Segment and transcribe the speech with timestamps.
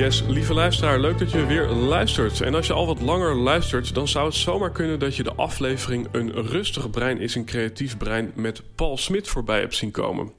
[0.00, 2.40] Yes, lieve luisteraar, leuk dat je weer luistert.
[2.40, 5.34] En als je al wat langer luistert, dan zou het zomaar kunnen dat je de
[5.34, 10.32] aflevering Een rustig brein is een creatief brein met Paul Smit voorbij hebt zien komen.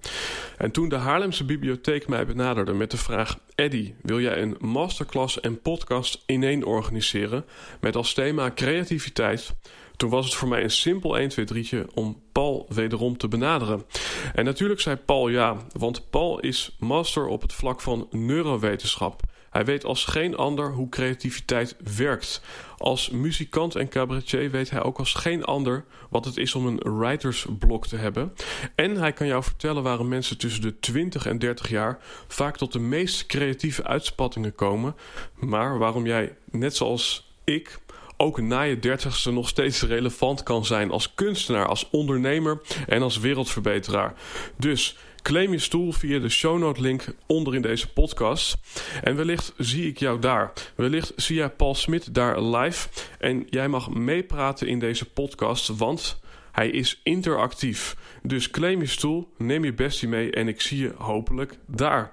[0.58, 5.40] En toen de Haarlemse Bibliotheek mij benaderde met de vraag: Eddy, wil jij een masterclass
[5.40, 7.46] en podcast ineen organiseren
[7.80, 9.54] met als thema creativiteit?
[9.96, 13.86] Toen was het voor mij een simpel 1, 2, 3 om Paul wederom te benaderen.
[14.36, 19.22] En natuurlijk zei Paul ja, want Paul is master op het vlak van neurowetenschap.
[19.52, 22.42] Hij weet als geen ander hoe creativiteit werkt.
[22.78, 27.00] Als muzikant en cabaretier weet hij ook als geen ander wat het is om een
[27.00, 28.34] writersblok te hebben.
[28.76, 32.72] En hij kan jou vertellen waarom mensen tussen de 20 en 30 jaar vaak tot
[32.72, 34.96] de meest creatieve uitspattingen komen.
[35.36, 37.80] Maar waarom jij, net zoals ik,
[38.18, 43.20] ook na je dertigste nog steeds relevant kan zijn als kunstenaar, als ondernemer en als
[43.20, 44.14] wereldverbeteraar.
[44.58, 48.58] Dus claim je stoel via de shownote link onder in deze podcast.
[49.04, 50.54] En wellicht zie ik jou daar.
[50.76, 52.88] Wellicht zie jij Paul Smit daar live.
[53.20, 56.20] En jij mag meepraten in deze podcast, want
[56.52, 57.96] hij is interactief.
[58.24, 62.12] Dus claim je stoel, neem je bestie mee en ik zie je hopelijk daar.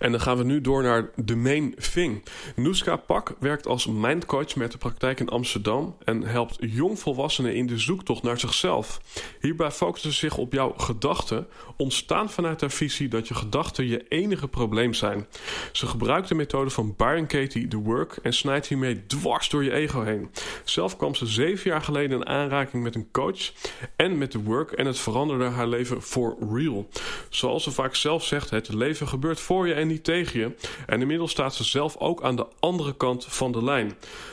[0.00, 2.22] En dan gaan we nu door naar de main thing.
[2.56, 7.78] Noeska Pak werkt als mindcoach met de praktijk in Amsterdam en helpt jongvolwassenen in de
[7.78, 9.00] zoektocht naar zichzelf.
[9.40, 11.46] Hierbij focust ze zich op jouw gedachten,
[11.76, 15.26] ontstaan vanuit haar visie dat je gedachten je enige probleem zijn.
[15.72, 19.72] Ze gebruikt de methode van Byron Katie, The Work, en snijdt hiermee dwars door je
[19.72, 20.30] ego heen.
[20.64, 23.52] Zelf kwam ze zeven jaar geleden in aanraking met een coach
[23.96, 26.88] en met The Work en het veranderde haar leven for real.
[27.28, 30.56] Zoals ze vaak zelf zegt, het leven gebeurt voor je en niet tegen je.
[30.86, 33.92] En inmiddels staat ze zelf ook aan de andere kant van de lijn.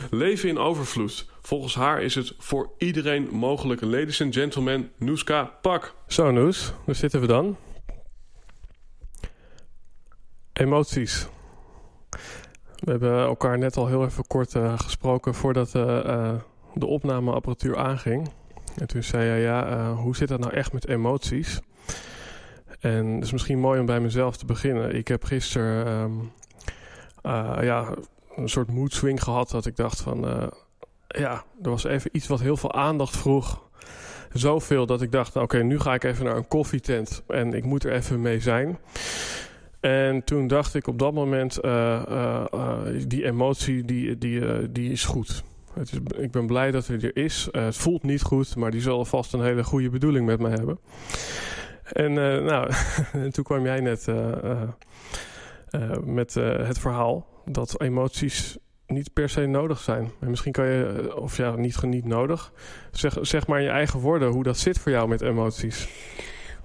[0.09, 1.25] Leven in overvloed.
[1.41, 3.81] Volgens haar is het voor iedereen mogelijk.
[3.81, 5.93] Ladies and gentlemen, Noeska Pak.
[6.07, 7.57] Zo Noes, daar zitten we dan.
[10.53, 11.27] Emoties.
[12.79, 16.33] We hebben elkaar net al heel even kort uh, gesproken voordat uh, uh,
[16.73, 18.29] de opnameapparatuur aanging.
[18.75, 21.59] En toen zei hij, ja, hoe zit dat nou echt met emoties?
[22.79, 24.95] En het is misschien mooi om bij mezelf te beginnen.
[24.95, 26.31] Ik heb gisteren um,
[27.23, 27.93] uh, ja,
[28.35, 30.25] een soort mood swing gehad dat ik dacht van...
[30.25, 30.47] Uh,
[31.07, 33.65] ja, er was even iets wat heel veel aandacht vroeg.
[34.33, 37.83] Zoveel dat ik dacht, oké, nu ga ik even naar een koffietent en ik moet
[37.83, 38.77] er even mee zijn.
[39.79, 42.41] En toen dacht ik op dat moment, uh,
[43.07, 45.43] die emotie die, die, die is goed.
[45.73, 47.47] Het is, ik ben blij dat hij er is.
[47.51, 50.79] het voelt niet goed, maar die zal vast een hele goede bedoeling met me hebben.
[51.93, 52.71] En uh, nou,
[53.31, 54.15] toen kwam jij net uh,
[55.71, 60.11] uh, met het verhaal dat emoties niet per se nodig zijn.
[60.19, 62.51] En misschien kan je, of ja, niet, niet nodig.
[62.91, 65.87] Zeg, zeg maar in je eigen woorden hoe dat zit voor jou met emoties.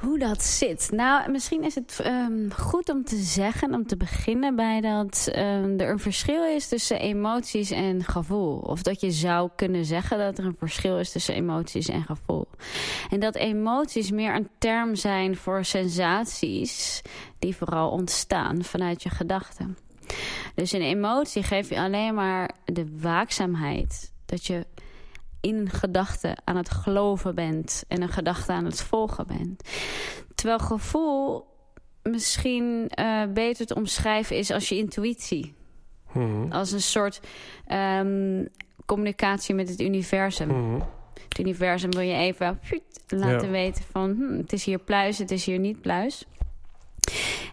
[0.02, 0.90] Hoe dat zit?
[0.90, 5.80] Nou, misschien is het um, goed om te zeggen, om te beginnen bij dat um,
[5.80, 8.58] er een verschil is tussen emoties en gevoel.
[8.58, 12.46] Of dat je zou kunnen zeggen dat er een verschil is tussen emoties en gevoel.
[13.10, 17.02] En dat emoties meer een term zijn voor sensaties
[17.38, 19.76] die vooral ontstaan vanuit je gedachten.
[20.54, 24.66] Dus een emotie geeft je alleen maar de waakzaamheid dat je
[25.42, 29.68] in een gedachte aan het geloven bent en een gedachte aan het volgen bent.
[30.34, 31.46] Terwijl gevoel
[32.02, 35.54] misschien uh, beter te omschrijven is als je intuïtie.
[36.12, 36.52] Hmm.
[36.52, 37.20] Als een soort
[37.72, 38.48] um,
[38.86, 40.50] communicatie met het universum.
[40.50, 40.82] Hmm.
[41.28, 42.60] Het universum wil je even
[43.08, 43.50] laten ja.
[43.50, 46.24] weten van hm, het is hier pluis, het is hier niet pluis.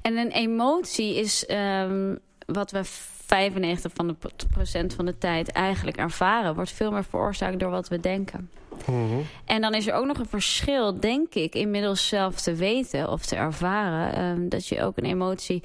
[0.02, 2.84] En een emotie is um, wat we
[3.30, 4.16] 95 van de
[4.50, 6.56] procent van de tijd eigenlijk ervaren...
[6.56, 8.50] wordt veel meer veroorzaakt door wat we denken.
[8.86, 9.22] Mm-hmm.
[9.46, 13.26] En dan is er ook nog een verschil, denk ik, inmiddels zelf te weten of
[13.26, 14.24] te ervaren...
[14.24, 15.64] Um, dat je ook een emotie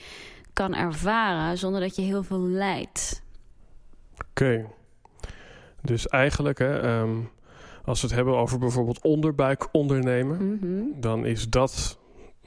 [0.53, 3.23] kan ervaren zonder dat je heel veel lijdt.
[4.31, 4.67] Oké.
[5.83, 7.17] Dus eigenlijk, hè, ehm,
[7.85, 11.01] als we het hebben over bijvoorbeeld onderbuik ondernemen, Mhm.
[11.01, 11.99] dan is dat,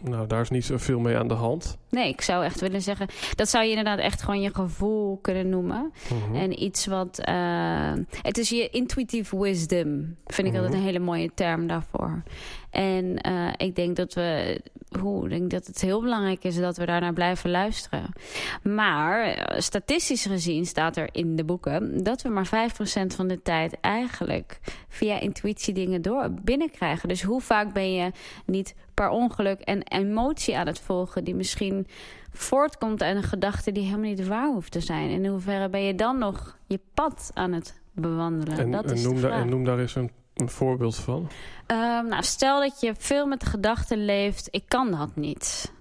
[0.01, 1.77] nou, daar is niet zoveel mee aan de hand.
[1.89, 3.07] Nee, ik zou echt willen zeggen...
[3.35, 5.91] dat zou je inderdaad echt gewoon je gevoel kunnen noemen.
[6.13, 6.35] Mhm.
[6.35, 7.19] En iets wat...
[7.19, 7.91] eh,
[8.21, 10.15] het is je intuitive wisdom.
[10.25, 10.55] Vind ik Mhm.
[10.55, 12.23] altijd een hele mooie term daarvoor.
[12.69, 14.61] En eh, ik denk dat we...
[14.99, 18.09] Hoe, ik denk dat het heel belangrijk is dat we daarnaar blijven luisteren.
[18.63, 22.03] Maar eh, statistisch gezien staat er in de boeken...
[22.03, 24.59] dat we maar 5% van de tijd eigenlijk
[24.89, 27.09] via intuïtie dingen door binnenkrijgen.
[27.09, 28.11] Dus hoe vaak ben je
[28.45, 31.23] niet per ongeluk en emotie aan het volgen...
[31.23, 31.87] die misschien
[32.31, 35.09] voortkomt uit een gedachte die helemaal niet waar hoeft te zijn.
[35.09, 38.57] In hoeverre ben je dan nog je pad aan het bewandelen?
[38.57, 39.41] en, dat en is noem de vraag.
[39.41, 41.29] en noem daar eens een, een voorbeeld van.
[41.65, 45.73] Ehm, nou, stel dat je veel met de gedachte leeft, ik kan dat niet.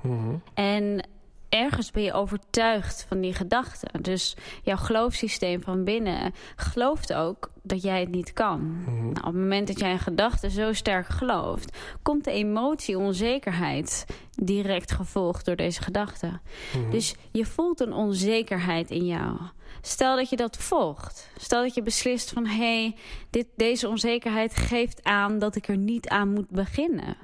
[0.00, 0.34] Mhm.
[0.54, 1.08] En
[1.48, 3.86] ergens ben je overtuigd van die gedachte.
[4.00, 8.60] Dus jouw geloofssysteem van binnen gelooft ook dat jij het niet kan.
[8.60, 9.02] Mhm.
[9.02, 14.06] Nou, op het moment dat jij een gedachte zo sterk gelooft, komt de emotie onzekerheid
[14.30, 16.40] direct gevolgd door deze gedachte.
[16.76, 16.90] Mhm.
[16.90, 19.36] Dus je voelt een onzekerheid in jou.
[19.80, 21.30] Stel dat je dat volgt.
[21.36, 22.46] Stel dat je beslist van...
[22.46, 22.96] hé, hey,
[23.30, 27.16] dit, deze onzekerheid geeft aan dat ik er niet aan moet beginnen.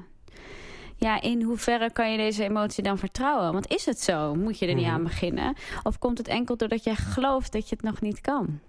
[0.97, 3.53] Ja, in hoeverre kan je deze emotie dan vertrouwen?
[3.53, 4.35] Want is het zo?
[4.35, 4.95] Moet je er niet Mhm.
[4.95, 5.55] aan beginnen?
[5.83, 8.61] Of komt het enkel doordat jij gelooft dat je het nog niet kan?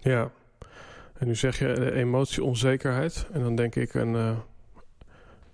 [0.00, 0.30] Ja.
[1.18, 3.26] En nu zeg je de emotie onzekerheid.
[3.32, 4.36] En dan denk ik, een eh,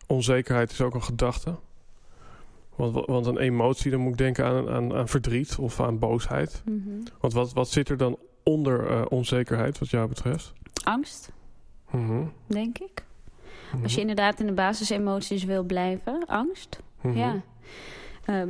[0.07, 1.55] onzekerheid is ook een gedachte.
[2.77, 5.99] Want, wa- want een emotie, dan moet ik denken aan, aan, aan verdriet of aan
[5.99, 6.63] boosheid.
[7.21, 10.53] Want wat, wat zit er dan onder eh, onzekerheid, wat jou betreft?
[10.85, 11.33] Angst,
[11.91, 12.25] Mhm.
[12.47, 13.04] denk ik.
[13.73, 13.83] Mhm.
[13.83, 16.27] Als je inderdaad in de basisemoties wil blijven.
[16.27, 17.17] Angst, Mhm.
[17.19, 17.41] ja.
[18.25, 18.49] Ehm,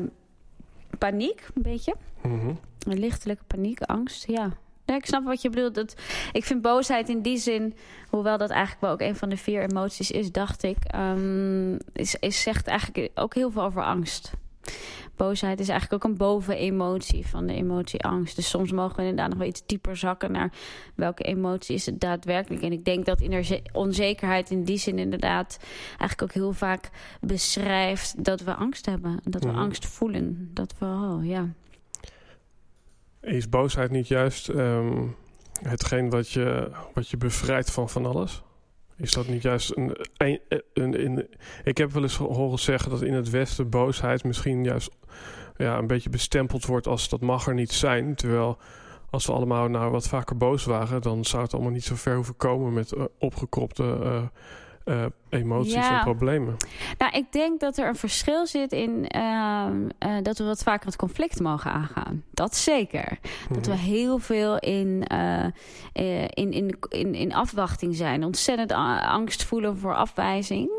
[0.98, 1.94] paniek, een beetje.
[2.22, 2.48] Mhm.
[2.88, 4.50] Een lichtelijke paniek, angst, ja.
[4.86, 5.74] Ja, ik snap wat je bedoelt.
[5.74, 5.94] Dat,
[6.32, 7.74] ik vind boosheid in die zin,
[8.08, 12.14] hoewel dat eigenlijk wel ook een van de vier emoties is, dacht ik, ehm, is,
[12.20, 14.32] is zegt eigenlijk ook heel veel over angst.
[15.16, 18.36] Boosheid is eigenlijk ook een bovenemotie van de emotie angst.
[18.36, 20.52] Dus soms mogen we inderdaad nog wel iets dieper zakken naar
[20.94, 22.62] welke emotie is het daadwerkelijk.
[22.62, 23.22] En ik denk dat
[23.72, 25.58] onzekerheid in die zin inderdaad
[25.88, 26.90] eigenlijk ook heel vaak
[27.20, 29.20] beschrijft dat we angst hebben.
[29.24, 29.58] Dat we Mhm.
[29.58, 30.50] angst voelen.
[30.52, 31.48] Dat we, oh ja.
[33.20, 35.06] Is boosheid niet juist ehm,
[35.62, 38.42] hetgeen wat je, wat je bevrijdt van van alles?
[38.96, 39.96] Is dat niet juist een,
[40.74, 41.28] een,
[41.64, 44.90] Ik heb wel eens horen zeggen dat in het Westen boosheid misschien juist
[45.56, 48.14] ja, een beetje bestempeld wordt als dat mag er niet zijn.
[48.14, 48.58] Terwijl
[49.10, 52.14] als we allemaal nou wat vaker boos waren, dan zou het allemaal niet zo ver
[52.14, 54.22] hoeven komen met eh, opgekropte eh,
[54.84, 55.96] eh, emoties Ja.
[55.98, 56.56] en problemen.
[56.98, 60.86] Nou, ik denk dat er een verschil zit in ehm, eh, dat we wat vaker
[60.86, 62.22] het conflict mogen aangaan.
[62.30, 63.18] Dat zeker.
[63.52, 63.80] Dat we Mhm.
[63.82, 65.44] heel veel in, eh,
[66.22, 68.24] in, in, in, in afwachting zijn.
[68.24, 70.70] Ontzettend angst voelen voor afwijzing.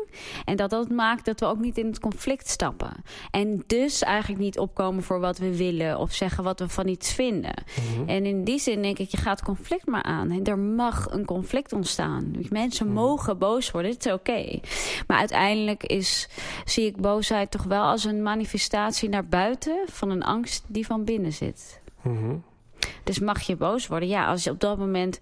[0.44, 2.92] En dat dat maakt dat we ook niet in het conflict stappen.
[3.30, 7.12] En dus eigenlijk niet opkomen voor wat we willen of zeggen wat we van iets
[7.12, 7.54] vinden.
[7.94, 8.08] Mhm.
[8.08, 10.30] En in die zin denk ik, je gaat conflict maar aan.
[10.30, 12.32] En er mag een conflict ontstaan.
[12.50, 12.94] Mensen Mhm.
[12.94, 14.60] mogen boos worden, het is oké.
[15.06, 16.28] Maar uiteindelijk is,
[16.64, 19.78] zie ik boosheid toch wel als een manifestatie naar buiten...
[19.86, 21.80] van een angst die van binnen zit.
[22.02, 22.34] Mhm.
[23.04, 24.08] Dus mag je boos worden?
[24.08, 25.18] Ja, als je op dat moment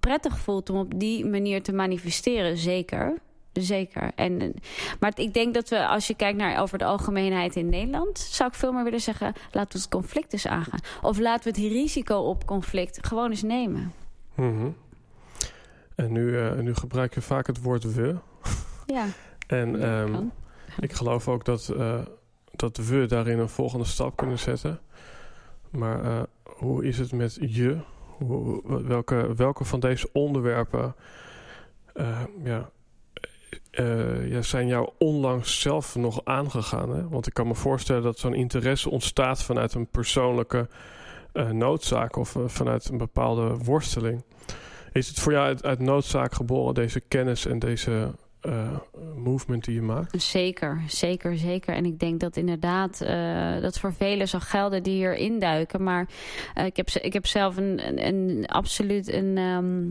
[0.00, 3.18] prettig voelt om op die manier te manifesteren, zeker.
[3.62, 4.10] Zeker.
[4.14, 4.54] En,
[5.00, 8.48] maar ik denk dat we, als je kijkt naar over de algemeenheid in Nederland, zou
[8.48, 10.80] ik veel meer willen zeggen: laten we het conflict eens aangaan.
[11.02, 13.92] Of laten we het risico op conflict gewoon eens nemen.
[14.34, 14.68] Mhm.
[15.94, 18.16] En nu, eh, nu gebruik je vaak het woord we.
[18.86, 19.06] Ja,
[19.46, 20.24] En Ja, ehm,
[20.78, 22.00] ik geloof ook dat, eh,
[22.50, 24.80] dat we daarin een volgende stap kunnen zetten.
[25.70, 27.78] Maar eh, hoe is het met je?
[28.18, 30.94] Hoe, welke, welke van deze onderwerpen
[32.42, 32.70] ja,
[33.76, 36.90] eh, ja, zijn jou onlangs zelf nog aangegaan?
[36.96, 37.08] Hè?
[37.08, 40.68] Want ik kan me voorstellen dat zo'n interesse ontstaat vanuit een persoonlijke
[41.32, 44.24] eh, noodzaak of eh, vanuit een bepaalde worsteling.
[44.92, 48.10] Is het voor jou uit, noodzaak geboren, deze kennis en deze
[49.16, 50.22] movement die je maakt?
[50.22, 51.74] Zeker, zeker, zeker.
[51.74, 55.82] En ik denk dat inderdaad eh, dat voor velen zal gelden die hier induiken.
[55.82, 56.08] Maar
[56.64, 59.82] ik, heb, ik heb zelf een, een- absoluut een, ehm,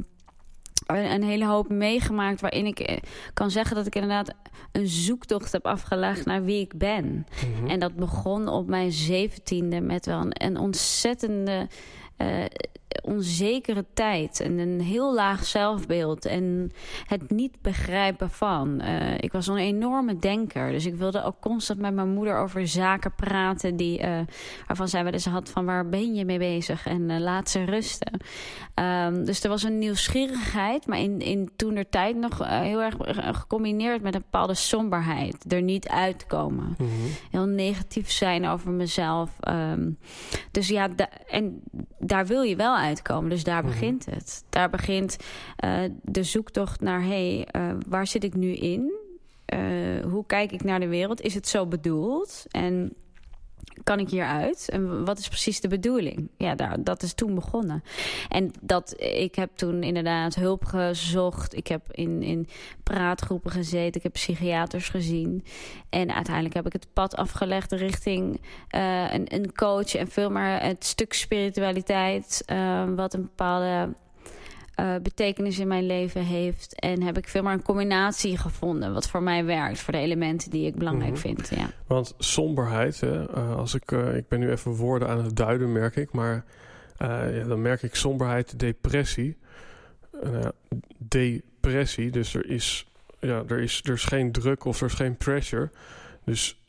[0.86, 2.98] een, een hele hoop meegemaakt waarin ik eh,
[3.34, 4.34] kan zeggen dat ik inderdaad
[4.72, 7.28] een zoektocht heb afgelegd naar wie ik ben.
[7.58, 7.70] Mhm.
[7.70, 11.68] En dat begon op mijn zeventiende met wel een, een ontzettende
[13.04, 16.72] onzekere tijd en een heel laag zelfbeeld en
[17.06, 18.82] het niet begrijpen van.
[18.82, 22.68] Uh, ik was een enorme denker, dus ik wilde ook constant met mijn moeder over
[22.68, 24.20] zaken praten die, uh,
[24.68, 27.64] waarvan zij wel eens had van waar ben je mee bezig en uh, laat ze
[27.64, 28.20] rusten.
[28.76, 32.96] Um, dus er was een nieuwsgierigheid, maar in, in toen er tijd nog heel erg
[33.38, 35.52] gecombineerd met een bepaalde somberheid.
[35.54, 36.76] Er niet uitkomen.
[36.78, 37.10] Mm -hmm.
[37.32, 39.30] Heel negatief zijn over mezelf.
[39.48, 39.98] Um,
[40.52, 40.90] dus ja,
[41.28, 41.62] en
[42.00, 43.30] daar wil je wel uitkomen.
[43.30, 43.72] Dus daar mhm.
[43.72, 44.44] begint het.
[44.50, 45.18] Daar begint
[45.66, 47.02] uh, de zoektocht naar...
[47.02, 48.94] hé, hey, uh, waar zit ik nu in?
[49.54, 49.60] Uh,
[50.12, 51.22] hoe kijk ik naar de wereld?
[51.22, 52.46] Is het zo bedoeld?
[52.52, 52.94] En
[53.84, 54.70] kan ik hieruit?
[54.70, 56.30] En wat is precies de bedoeling?
[56.38, 57.84] Ja, daar, dat is toen begonnen.
[58.30, 61.56] En dat, ik heb toen inderdaad hulp gezocht.
[61.56, 62.48] Ik heb in, in
[62.84, 63.96] praatgroepen gezeten.
[63.96, 65.46] Ik heb psychiaters gezien.
[65.89, 68.42] En uiteindelijk heb ik het pad afgelegd richting
[68.75, 69.96] uh, een, een coach...
[69.96, 72.44] en veel meer het stuk spiritualiteit...
[72.51, 73.94] Uh, wat een bepaalde
[74.80, 76.80] uh, betekenis in mijn leven heeft.
[76.80, 79.80] En heb ik veel meer een combinatie gevonden wat voor mij werkt.
[79.80, 81.36] Voor de elementen die ik belangrijk mm -hmm.
[81.36, 81.60] vind.
[81.60, 81.70] Ja.
[81.88, 85.72] Want somberheid, hè, uh, als ik, uh, ik ben nu even woorden aan het duiden,
[85.72, 86.12] merk ik.
[86.12, 86.46] Maar
[86.98, 89.38] ja, dan merk ik somberheid, depressie.
[90.98, 92.88] depressie, dus er is,
[93.20, 95.70] ja, er, is, er is geen druk of er is geen pressure.
[96.25, 96.60] Dus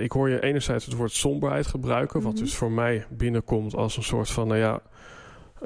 [0.00, 2.18] ik hoor je enerzijds het woord somberheid gebruiken.
[2.18, 2.34] Mm -hmm.
[2.34, 4.82] Wat dus voor mij binnenkomt als een soort van, nou ja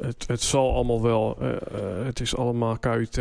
[0.00, 1.56] het, het zal allemaal wel, uh, uh,
[2.04, 3.20] het is allemaal KUT.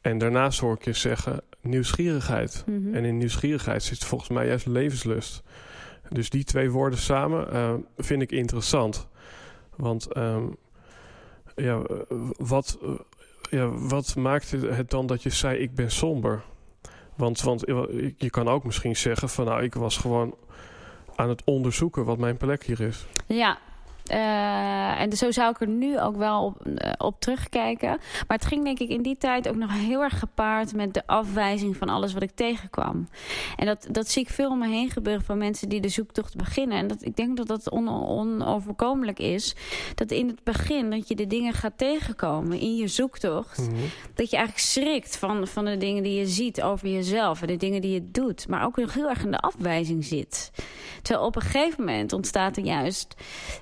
[0.00, 2.62] En daarnaast hoor ik je zeggen nieuwsgierigheid.
[2.66, 2.94] Mm -hmm.
[2.94, 5.42] En in nieuwsgierigheid zit volgens mij juist levenslust.
[6.08, 9.08] Dus die twee woorden samen uh, vind ik interessant.
[9.76, 10.56] Want um,
[11.56, 11.82] ja,
[12.36, 12.78] wat,
[13.50, 16.42] ja, wat maakt het dan dat je zei ik ben somber?
[17.16, 17.60] Want, want
[18.16, 20.34] je kan ook misschien zeggen van nou ik was gewoon
[21.16, 23.06] aan het onderzoeken wat mijn plek hier is.
[23.26, 23.58] Ja,
[24.10, 27.88] uh, en zo zou ik er nu ook wel op, uh, op, terugkijken.
[27.88, 31.06] Maar het ging denk ik in die tijd ook nog heel erg gepaard met de
[31.06, 33.08] afwijzing van alles wat ik tegenkwam.
[33.56, 36.36] En dat, dat zie ik veel om me heen gebeuren van mensen die de zoektocht
[36.36, 36.78] beginnen.
[36.78, 39.54] En dat, ik denk dat dat on, onoverkomelijk is.
[39.94, 43.58] Dat in het begin dat je de dingen gaat tegenkomen in je zoektocht.
[43.58, 43.84] Mm -hmm.
[44.14, 47.40] Dat je eigenlijk schrikt van, van de dingen die je ziet over jezelf.
[47.40, 48.48] En de dingen die je doet.
[48.48, 50.50] Maar ook nog heel erg in de afwijzing zit.
[51.04, 53.14] Terwijl op een gegeven moment ontstaat er juist...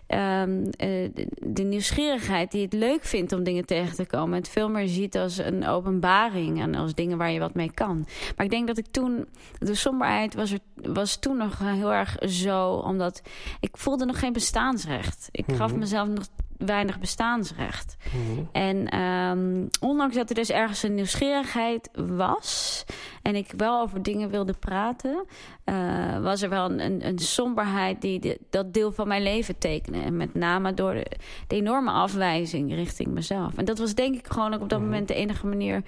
[0.08, 4.38] Um, uh, de, de, nieuwsgierigheid die het leuk vindt om dingen tegen te komen.
[4.38, 8.06] Het veel meer ziet als een openbaring en als dingen waar je wat mee kan.
[8.36, 12.16] Maar ik denk dat ik toen, de somberheid was, er, was toen nog heel erg
[12.28, 13.22] zo, omdat
[13.60, 15.28] ik voelde nog geen bestaansrecht.
[15.30, 15.78] Ik gaf -hmm.
[15.78, 16.26] mezelf nog
[16.66, 17.96] weinig bestaansrecht.
[18.14, 18.48] Mm -hmm.
[18.52, 22.84] En um, ondanks dat er dus ergens een nieuwsgierigheid was...
[23.22, 25.24] en ik wel over dingen wilde praten...
[25.64, 29.58] Uh, was er wel een, een, een somberheid die de, dat deel van mijn leven
[29.58, 29.98] tekende.
[29.98, 31.06] En met name door de,
[31.46, 33.56] de, enorme afwijzing richting mezelf.
[33.56, 34.92] En dat was denk ik gewoon ook op dat mm -hmm.
[34.92, 35.82] moment de enige manier...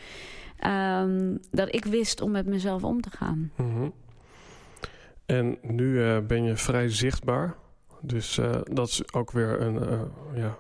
[0.67, 3.51] Um, dat ik wist om met mezelf om te gaan.
[3.57, 3.93] Mm -hmm.
[5.27, 7.55] En nu uh, ben je vrij zichtbaar...
[8.07, 10.01] Dus uh, dat is ook weer een, uh,
[10.35, 10.57] ja,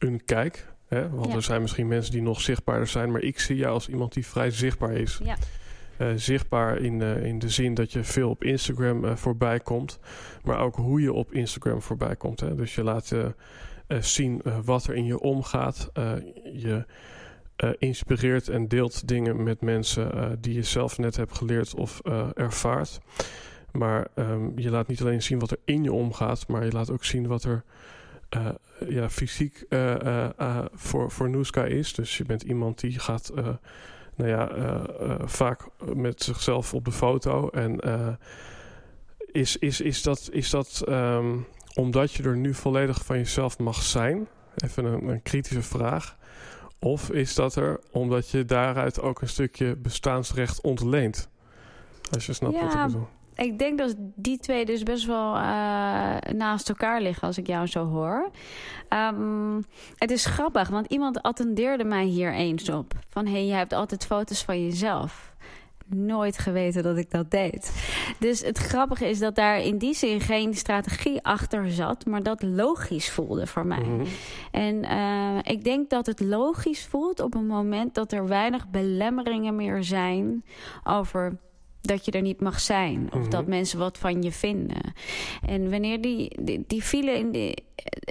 [0.00, 0.66] een kijk.
[0.88, 1.10] Hè?
[1.10, 1.34] Want ja.
[1.34, 3.10] er zijn misschien mensen die nog zichtbaarder zijn.
[3.10, 5.20] Maar ik zie jou als iemand die vrij zichtbaar is.
[5.22, 5.36] Ja.
[5.98, 9.98] Uh, zichtbaar in, in de zin dat je veel op Instagram voorbij komt.
[10.44, 12.40] Maar ook hoe je op Instagram voorbij komt.
[12.40, 12.54] Hè?
[12.54, 13.14] Dus je laat
[14.00, 15.90] zien wat er in je omgaat.
[16.52, 16.84] je
[17.78, 22.00] inspireert en deelt dingen met mensen die je zelf net hebt geleerd of
[22.34, 23.00] ervaart.
[23.72, 26.90] Maar um, je laat niet alleen zien wat er in je omgaat, maar je laat
[26.90, 27.64] ook zien wat er
[28.36, 28.48] uh,
[28.88, 29.94] ja, fysiek uh,
[30.38, 31.94] uh, voor, voor Nooska is.
[31.94, 33.32] Dus je bent iemand die gaat
[34.14, 34.50] nou ja,
[35.24, 37.48] vaak met zichzelf op de foto.
[37.48, 37.80] En
[39.32, 43.82] is, is, is dat, is dat um, omdat je er nu volledig van jezelf mag
[43.82, 44.28] zijn?
[44.56, 46.16] Even een, een kritische vraag.
[46.78, 51.28] Of is dat er omdat je daaruit ook een stukje bestaansrecht ontleent?
[52.12, 52.62] Als je snapt ja.
[52.62, 53.08] wat ik bedoel
[53.40, 57.66] ik denk dat die twee dus best wel uh, naast elkaar liggen als ik jou
[57.66, 58.30] zo hoor.
[58.88, 59.64] Um,
[59.96, 62.92] het is grappig, want iemand attendeerde mij hier eens op.
[63.08, 65.34] Van, hé, hey, je hebt altijd foto's van jezelf
[65.86, 67.72] nooit geweten dat ik dat deed.
[68.18, 72.42] Dus het grappige is dat daar in die zin geen strategie achter zat, maar dat
[72.42, 73.82] logisch voelde voor mij.
[73.82, 74.06] Mm -hmm.
[74.50, 79.56] En uh, ik denk dat het logisch voelt op een moment dat er weinig belemmeringen
[79.56, 80.44] meer zijn
[80.84, 81.38] over
[81.80, 83.06] dat je er niet mag zijn.
[83.06, 83.30] Of mm -hmm.
[83.30, 84.94] dat mensen wat van je vinden.
[85.46, 87.56] En wanneer die, die, die vielen in de,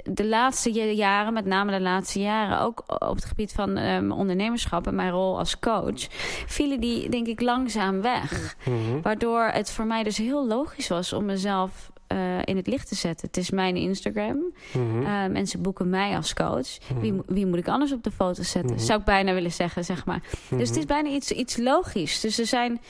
[0.04, 2.60] de laatste jaren, met name de laatste jaren...
[2.60, 6.06] ook op het gebied van um, ondernemerschap en mijn rol als coach...
[6.46, 8.56] vielen die, denk ik, langzaam weg.
[8.64, 9.02] Mm -hmm.
[9.02, 12.94] Waardoor het voor mij dus heel logisch was om mezelf eh, in het licht te
[12.94, 13.26] zetten.
[13.26, 14.52] Het is mijn Instagram.
[14.76, 16.78] Uh, mensen boeken mij als coach.
[16.90, 17.00] Mhm.
[17.00, 18.74] Wie, wie moet ik anders op de foto zetten?
[18.74, 18.84] Mhm.
[18.84, 20.22] Zou ik bijna willen zeggen, zeg maar.
[20.48, 20.86] Dus het is Mhm.
[20.86, 22.20] bijna iets, iets logisch.
[22.20, 22.80] Dus er zijn,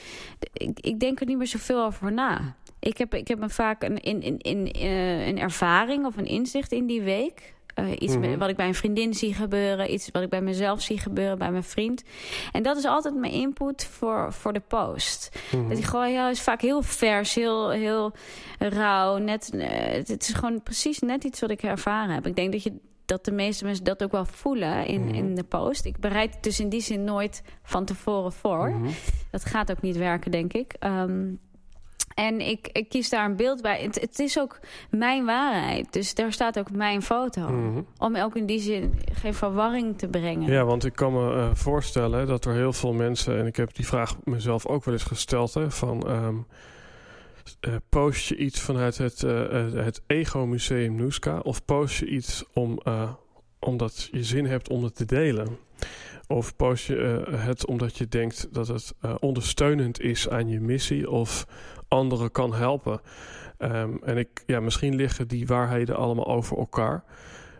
[0.53, 2.55] ik, ik denk er niet meer zoveel over na.
[2.79, 6.25] Ik heb, ik heb me vaak een, in, in, in, eh, een ervaring of een
[6.25, 7.53] inzicht in die week.
[7.73, 8.19] Eh, iets Mhm.
[8.29, 9.93] met- wat ik bij een vriendin zie gebeuren.
[9.93, 12.03] Iets wat ik bij mezelf zie gebeuren, bij mijn vriend.
[12.51, 15.39] En dat is altijd mijn input voor, voor de post.
[15.51, 15.69] Mhm.
[15.69, 18.11] Dat ik gewoon, ja, is vaak heel vers, heel, heel
[18.59, 19.17] rauw.
[19.17, 22.27] Net, eh, het het is gewoon precies net iets wat ik ervaren heb.
[22.27, 22.73] Ik denk dat je
[23.05, 25.13] dat de meeste mensen dat ook wel voelen in, Mhm.
[25.13, 25.85] in de post.
[25.85, 28.73] Ik bereid het dus in die zin nooit van tevoren voor.
[29.31, 30.73] Dat gaat ook niet werken, denk ik.
[30.79, 31.27] Ehm,
[32.15, 33.81] en ik, ik kies daar een beeld bij.
[33.81, 35.93] Het, het is ook mijn waarheid.
[35.93, 37.49] Dus daar staat ook mijn foto.
[37.49, 37.81] Mhm.
[37.97, 40.51] Om ook in die zin geen verwarring te brengen.
[40.51, 43.75] Ja, want ik kan me eh, voorstellen dat er heel veel mensen, en ik heb
[43.75, 46.35] die vraag mezelf ook wel eens gesteld, hè, van ehm,
[47.59, 52.43] eh, post je iets vanuit het, eh, het Ego Museum Noeska of post je iets
[52.53, 52.79] om,
[53.59, 55.57] omdat je zin hebt om het te delen?
[56.27, 61.45] Of post je het omdat je denkt dat het ondersteunend is aan je missie of
[61.91, 63.01] anderen kan helpen?
[63.57, 67.03] Ehm, en ik, ja, misschien liggen die waarheden allemaal over elkaar.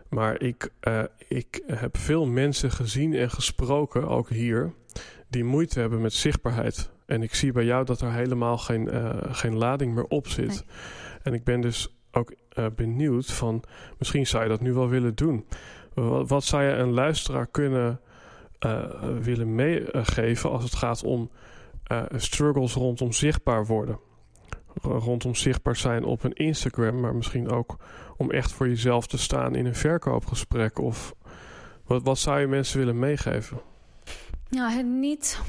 [0.08, 4.72] Maar ik, eh, ik heb veel mensen gezien en gesproken, ook hier,
[5.28, 6.90] die moeite hebben met zichtbaarheid.
[7.06, 10.48] En ik zie bij jou dat er helemaal geen, eh, geen lading meer op zit.
[10.48, 10.76] Nee.
[11.22, 13.62] En ik ben dus ook eh, benieuwd van,
[13.98, 15.46] misschien zou je dat nu wel willen doen.
[15.94, 18.00] Wat, wat zou je een luisteraar kunnen
[19.20, 21.30] willen meegeven als het gaat om
[22.16, 23.98] struggles rondom zichtbaar worden?
[24.82, 27.76] Rondom zichtbaar zijn op een Instagram, maar misschien ook
[28.16, 30.78] om echt voor jezelf te staan in een verkoopgesprek?
[30.78, 31.14] Of
[31.86, 33.60] wat, wat zou je mensen willen meegeven?
[34.48, 35.40] Nou, het niet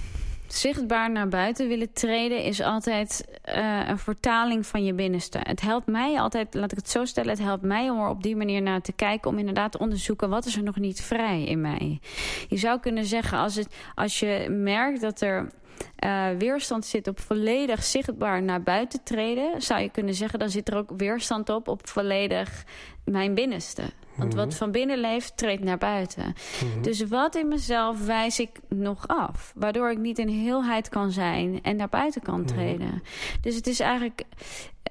[0.47, 5.39] zichtbaar naar buiten willen treden is altijd eh, een vertaling van je binnenste.
[5.41, 8.23] Het helpt mij altijd, laat ik het zo stellen, het helpt mij om er op
[8.23, 11.43] die manier naar te kijken, om inderdaad te onderzoeken wat is er nog niet vrij
[11.43, 11.99] in mij.
[12.47, 15.51] Je zou kunnen zeggen, als, het, als je merkt dat er
[15.95, 20.67] eh, weerstand zit op volledig zichtbaar naar buiten treden, zou je kunnen zeggen, dan zit
[20.67, 22.63] er ook weerstand op op volledig
[23.05, 23.83] mijn binnenste.
[24.15, 26.23] Want wat van binnen leeft, treedt naar buiten.
[26.23, 26.81] Mhm.
[26.81, 29.53] Dus wat in mezelf wijs ik nog af?
[29.55, 32.47] Waardoor ik niet in heelheid kan zijn en naar buiten kan Mhm.
[32.47, 33.03] treden.
[33.41, 34.23] Dus het is eigenlijk...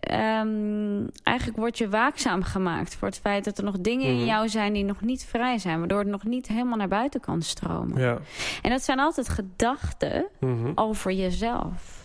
[0.02, 4.18] ehm, eigenlijk word je waakzaam gemaakt voor het feit dat er nog dingen Mhm.
[4.20, 5.78] in jou zijn die nog niet vrij zijn.
[5.78, 8.00] Waardoor het nog niet helemaal naar buiten kan stromen.
[8.00, 8.18] Ja.
[8.62, 10.72] En dat zijn altijd gedachten Mhm.
[10.74, 12.00] over jezelf.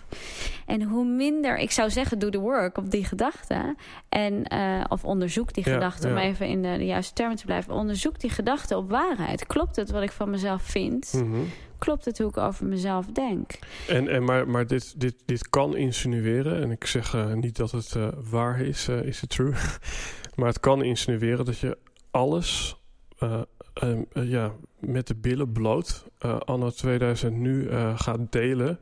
[0.66, 3.78] En hoe minder, ik zou zeggen, doe de work op die gedachten.
[4.10, 7.46] En, eh, of onderzoek die Ja, gedachten, om even in de, de juiste termen te
[7.46, 7.74] blijven.
[7.74, 9.46] Onderzoek die gedachten op waarheid.
[9.48, 11.14] Klopt het wat ik van mezelf vind?
[11.14, 11.38] Mhm.
[11.80, 13.60] Klopt het hoe ik over mezelf denk?
[13.88, 17.72] En, en maar maar dit, dit, dit kan insinueren, en ik zeg eh, niet dat
[17.72, 19.54] het eh, waar is, eh, is het true.
[20.36, 21.78] maar het kan insinueren dat je
[22.12, 22.78] alles
[23.18, 23.42] eh,
[23.74, 26.06] ehm, eh, ja, met de billen bloot,
[26.46, 28.80] anno 2000 nu gaat delen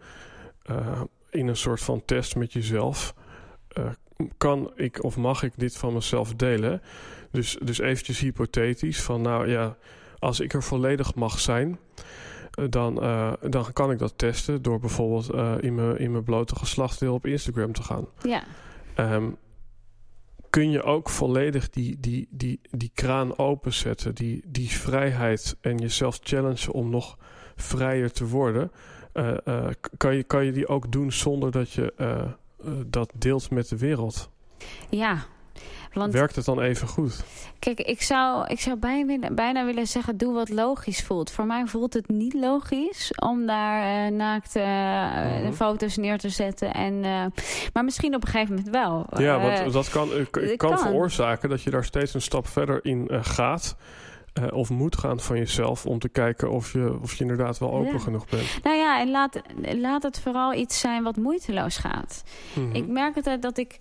[1.29, 3.13] in een soort van test met jezelf.
[4.38, 6.81] Kan ik of mag ik dit van mezelf delen?
[7.31, 9.77] Dus, dus eventjes hypothetisch van nou ja,
[10.19, 11.79] als ik er volledig mag zijn,
[12.70, 16.56] dan, eh, dan kan ik dat testen door bijvoorbeeld eh, in, mijn, in mijn blote
[16.56, 18.08] geslachtsdeel op Instagram te gaan.
[18.24, 18.44] Ja,
[18.96, 19.30] Ehm,
[20.50, 26.20] kun je ook volledig die, die, die, die kraan openzetten, die, die vrijheid en jezelf
[26.24, 27.18] challengen om nog
[27.56, 28.72] vrijer te worden?
[29.13, 31.94] Eh, kan, je, kan je die ook doen zonder dat je
[32.88, 34.30] dat deelt met de wereld?
[34.89, 35.26] ja.
[35.94, 37.24] Want Werkt het dan even goed?
[37.60, 41.32] kijk, ik zou, ik zou bijna, willen- bijna willen zeggen: doe wat logisch voelt.
[41.32, 44.63] Voor mij voelt het niet logisch om daar eh naakt eh,
[45.44, 45.54] Mhm.
[45.54, 46.74] foto's neer te zetten.
[46.74, 47.26] En, eh,
[47.74, 49.06] maar misschien op een gegeven moment wel.
[49.18, 50.80] Ja, want dat kan, kan, kan.
[50.80, 53.76] veroorzaken dat je daar steeds een stap verder in gaat.
[54.36, 57.74] eh, of moet gaan van jezelf om te kijken of je, of je inderdaad wel
[57.74, 58.00] open Ja.
[58.00, 58.60] genoeg bent.
[58.63, 62.24] Nou ja, en laat, laat het vooral iets zijn wat moeiteloos gaat.
[62.56, 62.76] Mhm.
[62.76, 63.78] Ik merk altijd dat ik.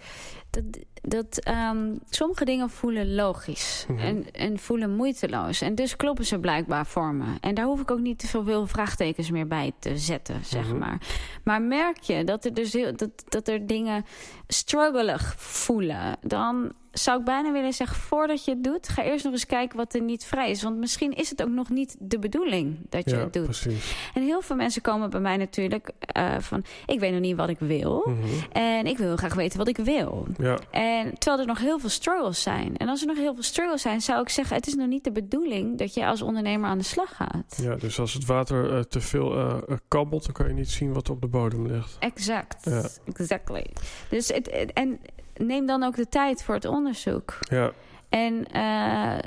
[0.50, 0.62] Dat,
[1.06, 3.98] dat ehm, sommige dingen voelen logisch Mhm.
[3.98, 5.60] en, en voelen moeiteloos.
[5.60, 7.24] En dus kloppen ze blijkbaar voor me.
[7.40, 10.78] En daar hoef ik ook niet te veel vraagtekens meer bij te zetten, zeg Mhm.
[10.78, 10.98] maar.
[11.44, 14.04] Maar merk je dat er dus heel, dat, dat er dingen
[14.46, 19.32] struggelig voelen, dan zou ik bijna willen zeggen: voordat je het doet, ga eerst nog
[19.32, 20.62] eens kijken wat er niet vrij is.
[20.62, 23.44] Want misschien is het ook nog niet de bedoeling dat je ja, het doet.
[23.44, 24.10] precies.
[24.14, 27.48] En heel veel mensen komen bij mij natuurlijk eh, van: ik weet nog niet wat
[27.48, 28.02] ik wil.
[28.08, 28.26] Mhm.
[28.52, 30.26] En ik wil graag weten wat ik wil.
[30.38, 32.76] Ja, En terwijl er nog heel veel struggles zijn.
[32.76, 35.04] En als er nog heel veel struggles zijn, zou ik zeggen: het is nog niet
[35.04, 37.58] de bedoeling dat je als ondernemer aan de slag gaat.
[37.62, 40.70] ja, dus als het water eh, te veel eh, eh, kabbelt, dan kan je niet
[40.70, 41.96] zien wat op de bodem ligt.
[41.98, 42.64] Exact.
[42.64, 42.82] Ja.
[43.14, 43.66] Exactly.
[44.08, 45.00] Dus het, het- en
[45.36, 47.38] neem dan ook de tijd voor het onderzoek.
[47.40, 47.72] Ja.
[48.08, 49.18] En uh,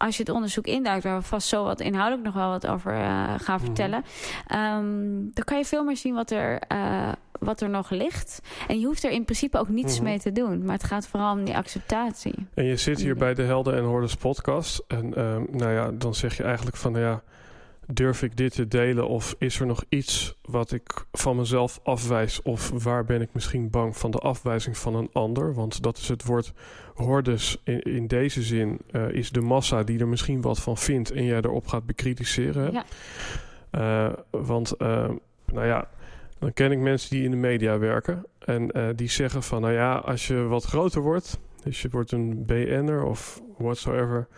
[0.00, 2.92] als je het onderzoek induikt, waar we vast zo wat inhoudelijk nog wel wat over
[2.92, 3.64] uh, gaan Mhm.
[3.64, 4.04] vertellen,
[4.54, 7.08] um, dan kan je veel meer zien wat er, uh,
[7.38, 8.40] wat er nog ligt.
[8.68, 10.04] En je hoeft er in principe ook niets Mhm.
[10.04, 10.64] mee te doen.
[10.64, 12.34] Maar het gaat vooral om die acceptatie.
[12.54, 14.84] En je zit hier bij de Helden en Hordes podcast.
[14.88, 17.22] En um, nou ja, dan zeg je eigenlijk van, ja,
[17.92, 19.08] durf ik dit te delen?
[19.08, 22.42] Of is er nog iets wat ik van mezelf afwijs?
[22.42, 25.54] Of waar ben ik misschien bang van de afwijzing van een ander?
[25.54, 26.52] Want dat is het woord
[26.94, 28.80] hordes in, in deze zin.
[28.92, 32.72] Uh, is de massa die er misschien wat van vindt en jij erop gaat bekritiseren.
[32.72, 32.84] Ja.
[33.72, 35.10] Uh, want, uh,
[35.52, 35.88] nou ja,
[36.38, 38.26] dan ken ik mensen die in de media werken.
[38.38, 41.38] En die zeggen van, nou ja, als je wat groter wordt...
[41.62, 44.28] dus je wordt een BN'er of whatsoever...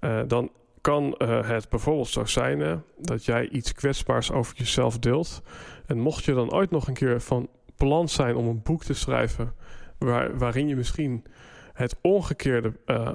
[0.00, 0.50] Uh, dan
[0.82, 5.42] kan uh, het bijvoorbeeld zo zijn uh, dat jij iets kwetsbaars over jezelf deelt.
[5.86, 8.94] En mocht je dan ooit nog een keer van plan zijn om een boek te
[8.94, 9.54] schrijven...
[9.98, 11.24] Waar, waarin je misschien
[11.72, 13.12] het omgekeerde uh,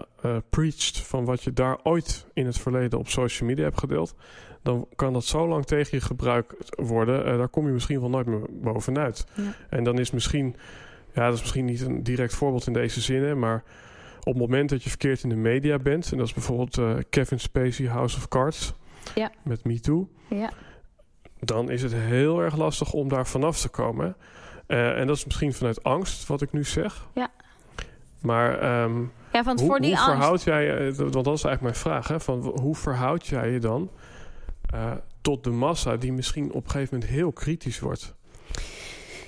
[0.49, 0.99] preacht...
[0.99, 4.15] van wat je daar ooit in het verleden op social media hebt gedeeld...
[4.63, 7.25] dan kan dat zo lang tegen je gebruikt worden...
[7.25, 9.25] eh, daar kom je misschien wel nooit meer bovenuit.
[9.33, 9.43] Ja.
[9.69, 10.55] En dan is misschien...
[11.13, 13.39] ja, dat is misschien niet een direct voorbeeld in deze zinnen...
[13.39, 13.63] maar
[14.27, 16.11] op het moment dat je verkeerd in de media bent...
[16.11, 18.73] en dat is bijvoorbeeld uh, Kevin Spacey, House of Cards...
[19.15, 19.31] Ja.
[19.43, 20.09] met Me Too...
[20.29, 20.49] Ja.
[21.39, 24.15] dan is het heel erg lastig om daar vanaf te komen.
[24.67, 27.07] Uh, en dat is misschien vanuit angst, wat ik nu zeg.
[27.13, 27.29] Ja.
[28.21, 30.15] Maar um, ja, want hoe, voor die hoe angst...
[30.17, 30.93] verhoud jij...
[30.95, 32.07] Want dat is eigenlijk mijn vraag.
[32.07, 33.89] Hè, van, hoe verhoud jij je dan
[34.73, 35.97] uh, tot de massa...
[35.97, 38.15] die misschien op een gegeven moment heel kritisch wordt?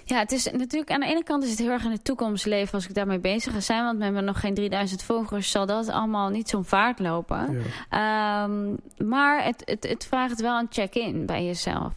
[0.10, 2.46] Ja, het is natuurlijk aan de ene kant is het heel erg in de toekomst
[2.46, 3.84] leven als ik daarmee bezig ga zijn.
[3.84, 7.64] Want we hebben nog geen 3000 volgers, zal dat allemaal niet zo'n vaart lopen.
[7.92, 8.44] Ja.
[8.44, 11.94] Um, maar het, het, het vraagt wel een check-in bij jezelf.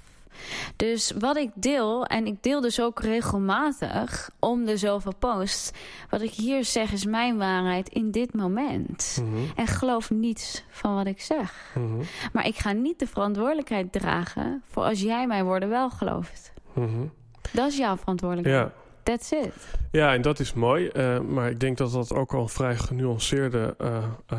[0.77, 5.71] Dus wat ik deel, en ik deel dus ook regelmatig om de zoveel posts.
[6.11, 9.19] Wat ik hier zeg is mijn waarheid in dit moment.
[9.23, 9.51] Mm -hmm.
[9.57, 11.73] En geloof niets van wat ik zeg.
[11.75, 12.01] Mm -hmm.
[12.33, 16.53] Maar ik ga niet de verantwoordelijkheid dragen voor als jij mijn woorden wel gelooft.
[16.75, 17.11] Mm -hmm.
[17.51, 18.67] Dat is jouw verantwoordelijkheid.
[18.67, 18.73] Ja.
[19.03, 19.53] That's it.
[19.91, 20.91] Ja, en dat is mooi.
[20.93, 24.39] Uh, maar ik denk dat dat ook al een vrij genuanceerde uh, uh,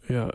[0.00, 0.30] ja,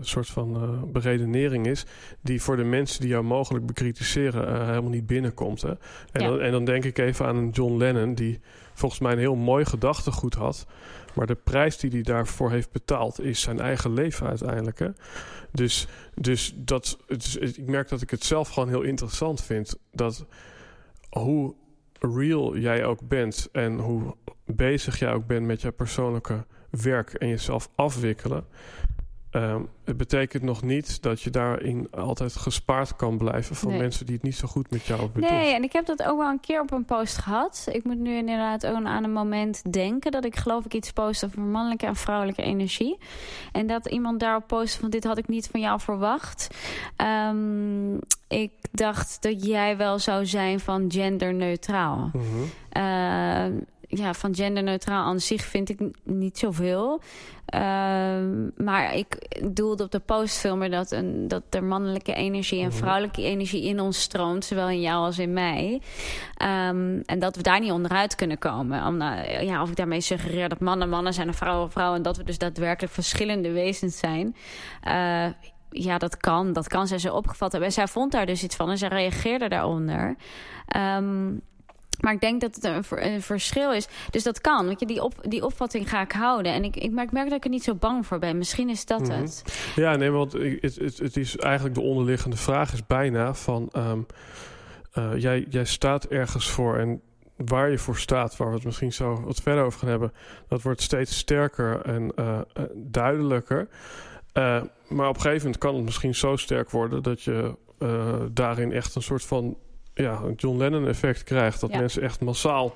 [0.00, 1.86] soort van beredenering is...
[2.20, 5.62] die voor de mensen die jou mogelijk bekritiseren helemaal niet binnenkomt.
[5.62, 5.68] Hè?
[5.68, 5.78] En,
[6.12, 6.28] Ja.
[6.28, 8.14] dan, en dan denk ik even aan een John Lennon...
[8.14, 8.40] die
[8.74, 10.66] volgens mij een heel mooi gedachtegoed had...
[11.14, 13.20] maar de prijs die hij daarvoor heeft betaald...
[13.20, 14.78] is zijn eigen leven uiteindelijk.
[14.78, 14.88] Hè?
[15.52, 16.98] Dus, dus dat,
[17.40, 19.78] ik merk dat ik het zelf gewoon heel interessant vind...
[19.92, 20.26] dat
[21.18, 21.54] hoe
[21.98, 27.28] real jij ook bent en hoe bezig jij ook bent met je persoonlijke werk en
[27.28, 28.44] jezelf afwikkelen.
[29.36, 33.78] Um, het betekent nog niet dat je daarin altijd gespaard kan blijven van Nee.
[33.78, 35.38] mensen die het niet zo goed met jou bedoelen.
[35.38, 37.66] Nee, en ik heb dat ook wel een keer op een post gehad.
[37.70, 41.24] Ik moet nu inderdaad ook aan een moment denken dat ik geloof ik iets post
[41.24, 42.98] over mannelijke en vrouwelijke energie.
[43.52, 46.54] En dat iemand daarop post van dit had ik niet van jou verwacht.
[47.30, 52.10] Um, ik dacht dat jij wel zou zijn van genderneutraal.
[52.12, 52.50] -hmm.
[52.76, 53.60] Uh,
[53.94, 57.00] ja, van genderneutraal aan zich vind ik niet zoveel.
[57.54, 57.60] Uh,
[58.56, 63.64] maar ik doelde op de postfilmer dat, een, dat er mannelijke energie en vrouwelijke energie
[63.64, 64.44] in ons stroomt.
[64.44, 65.80] Zowel in jou als in mij.
[66.42, 68.86] Um, en dat we daar niet onderuit kunnen komen.
[68.86, 71.96] Om, uh, ja, of ik daarmee suggereer dat mannen mannen zijn en vrouwen vrouwen.
[71.96, 74.36] En dat we dus daadwerkelijk verschillende wezens zijn.
[74.88, 75.26] Uh,
[75.70, 76.52] ja, dat kan.
[76.52, 77.68] Dat kan zij zo opgevat hebben.
[77.68, 80.16] En zij vond daar dus iets van en zij reageerde daaronder.
[80.76, 81.42] Um,
[82.00, 83.88] maar ik denk dat het een, een, verschil is.
[84.10, 84.66] Dus dat kan.
[84.66, 86.52] Want je, die, op, die opvatting ga ik houden.
[86.52, 88.38] En ik, ik, maar ik merk dat ik er niet zo bang voor ben.
[88.38, 89.20] Misschien is dat Mhm.
[89.20, 89.44] het.
[89.76, 93.70] Ja, nee, want het, het, het is eigenlijk de onderliggende vraag is bijna van...
[93.76, 94.06] Um,
[94.98, 97.00] uh, jij, jij staat ergens voor en
[97.36, 98.36] waar je voor staat...
[98.36, 100.12] waar we het misschien zo wat verder over gaan hebben...
[100.48, 103.68] dat wordt steeds sterker en uh, uh, duidelijker...
[104.34, 107.56] Uh, maar op een gegeven moment kan het misschien zo sterk worden dat je
[108.32, 109.56] daarin echt een soort van
[109.94, 111.60] ja, een John Lennon effect krijgt.
[111.60, 111.78] Dat Ja.
[111.78, 112.74] mensen echt massaal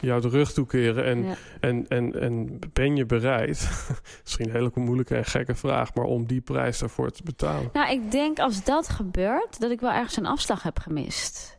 [0.00, 1.04] jou de rug toekeren.
[1.04, 1.34] En, Ja.
[1.60, 3.68] en, en, en ben je bereid,
[4.22, 7.70] misschien een hele moeilijke en gekke vraag, maar om die prijs daarvoor te betalen?
[7.72, 11.58] Nou, ik denk als dat gebeurt, dat ik wel ergens een afslag heb gemist.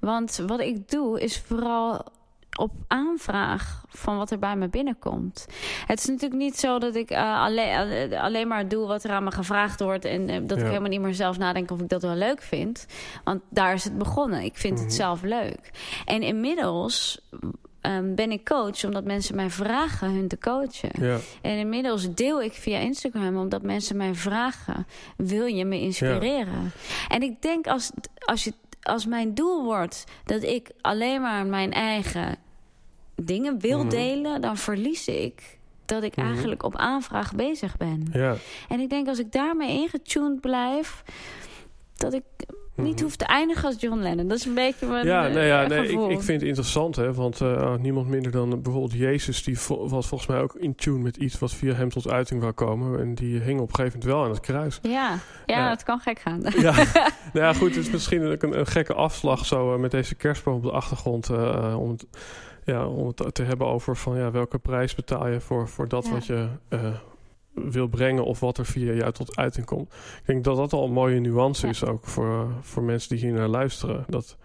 [0.00, 2.04] Want wat ik doe is vooral
[2.58, 5.46] op aanvraag van wat er bij me binnenkomt.
[5.86, 9.10] Het is natuurlijk niet zo dat ik uh, alleen, uh, alleen maar doe wat er
[9.10, 10.04] aan me gevraagd wordt...
[10.04, 10.64] en uh, dat Ja.
[10.64, 12.86] ik helemaal niet meer zelf nadenk of ik dat wel leuk vind.
[13.24, 14.42] Want daar is het begonnen.
[14.42, 14.84] Ik vind Mhm.
[14.84, 15.70] het zelf leuk.
[16.04, 17.20] En inmiddels...
[17.86, 20.90] Um, ben ik coach omdat mensen mij vragen hun te coachen.
[21.00, 24.86] Ja, En inmiddels deel ik via Instagram omdat mensen mij vragen:
[25.16, 26.72] wil je me inspireren?
[27.08, 31.72] En ik denk als, als, je, als mijn doel wordt dat ik alleen maar mijn
[31.72, 32.36] eigen
[33.22, 33.88] dingen wil Mhm.
[33.88, 36.26] delen, dan verlies ik dat ik Mhm.
[36.26, 38.06] eigenlijk op aanvraag bezig ben.
[38.12, 38.34] Ja.
[38.68, 41.02] En ik denk als ik daarmee ingetuned blijf,
[41.96, 42.22] dat ik
[42.76, 43.02] niet Mhm.
[43.02, 44.28] hoef te eindigen als John Lennon.
[44.28, 46.10] Dat is een beetje mijn Ja, eh, nee, ja, nee ik, gevoel.
[46.10, 50.06] ik vind het interessant, hè, want eh, niemand minder dan bijvoorbeeld Jezus, die vo- was
[50.06, 53.00] volgens mij ook in tune met iets wat via hem tot uiting wou komen.
[53.00, 54.78] En die hing op een gegeven moment wel aan het kruis.
[54.82, 56.40] Ja, ja, het kan gek gaan.
[56.58, 56.74] Ja,
[57.32, 60.54] nou ja, goed, het is misschien een, een gekke afslag zo eh, met deze kerstboom
[60.54, 61.28] op de achtergrond.
[61.30, 62.06] eh, om, het,
[62.64, 66.04] ja, om het te hebben over van ja, welke prijs betaal je voor, voor dat
[66.06, 66.10] Ja.
[66.12, 66.94] wat je eh,
[67.54, 69.92] wil brengen of wat er via jou tot uiting komt.
[69.92, 71.72] Ik denk dat dat al een mooie nuance Ja.
[71.72, 74.04] is ook voor, voor mensen die hier naar luisteren.
[74.08, 74.36] Dat,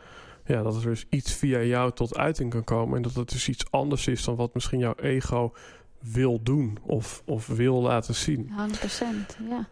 [0.46, 3.50] ja, dat er dus iets via jou tot uiting kan komen en dat het dus
[3.50, 5.54] iets anders is dan wat misschien jouw ego
[6.00, 8.50] wil doen of, of wil laten zien.
[8.50, 9.68] 100%, ja.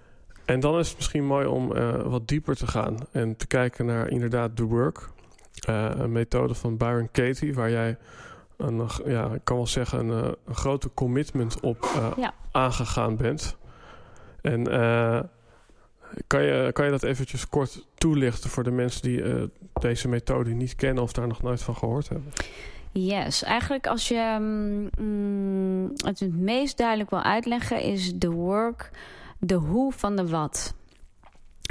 [0.45, 3.85] En dan is het misschien mooi om eh, wat dieper te gaan en te kijken
[3.85, 5.09] naar inderdaad The Work.
[5.67, 7.97] Eh, een methode van Byron Katie, waar jij
[8.57, 12.33] een, eh, ja, ik kan wel zeggen, een, eh, een grote commitment op eh, Ja.
[12.51, 13.57] aangegaan bent.
[14.41, 14.63] En
[16.27, 19.23] kan, je, kan je dat eventjes kort toelichten voor de mensen die
[19.73, 22.31] deze methode niet kennen of daar nog nooit van gehoord hebben?
[22.91, 28.91] Yes, eigenlijk als je mm, mm, het het meest duidelijk wil uitleggen, is de work
[29.39, 30.75] de hoe van de wat.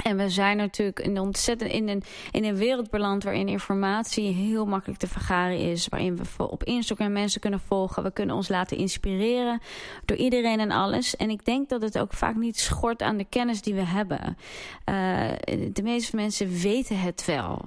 [0.03, 4.65] En we zijn natuurlijk in, ontzettend in, een, in een wereld beland waarin informatie heel
[4.65, 5.87] makkelijk te vergaren is.
[5.87, 8.03] Waarin we op Instagram mensen kunnen volgen.
[8.03, 9.61] We kunnen ons laten inspireren
[10.05, 11.15] door iedereen en alles.
[11.15, 14.37] En ik denk dat het ook vaak niet schort aan de kennis die we hebben.
[14.83, 15.29] Eh,
[15.73, 17.63] de meeste mensen weten het wel.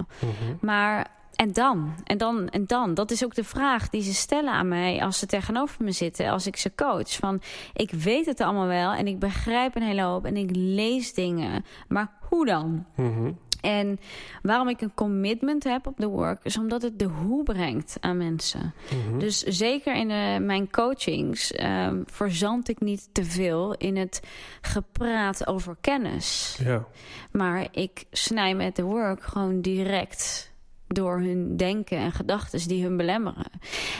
[0.60, 1.94] Maar en dan?
[2.04, 2.48] En dan?
[2.48, 2.94] En dan?
[2.94, 6.30] Dat is ook de vraag die ze stellen aan mij als ze tegenover me zitten,
[6.30, 7.10] als ik ze coach.
[7.10, 7.42] Van,
[7.74, 11.64] ik weet het allemaal wel en ik begrijp een hele hoop en ik lees dingen.
[11.88, 12.86] Maar hoe dan?
[12.94, 13.32] Mhm.
[13.60, 14.00] En
[14.42, 18.16] waarom ik een commitment heb op de work, is omdat het de hoe brengt aan
[18.16, 18.74] mensen.
[19.06, 19.18] Mhm.
[19.18, 24.20] Dus zeker in eh, mijn coachings ehm, verzand ik niet te veel in het
[24.60, 26.58] gepraat over kennis.
[26.64, 26.86] Ja.
[27.30, 30.52] Maar ik snij met de work gewoon direct
[30.86, 33.50] door hun denken en gedachten die hun belemmeren.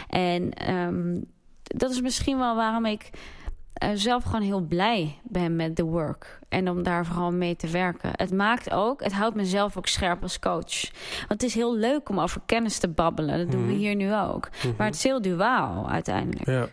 [0.09, 1.19] En ehm,
[1.63, 3.11] dat is misschien wel waarom ik
[3.73, 6.39] eh, zelf gewoon heel blij ben met de work.
[6.49, 8.11] En om daar vooral mee te werken.
[8.13, 10.91] Het maakt ook, het houdt mezelf ook scherp als coach.
[11.19, 13.39] Want het is heel leuk om over kennis te babbelen.
[13.39, 13.79] Dat doen we Mhm.
[13.79, 14.49] hier nu ook.
[14.51, 14.75] Mhm.
[14.77, 16.47] Maar het is heel duaal uiteindelijk.
[16.49, 16.69] Ja.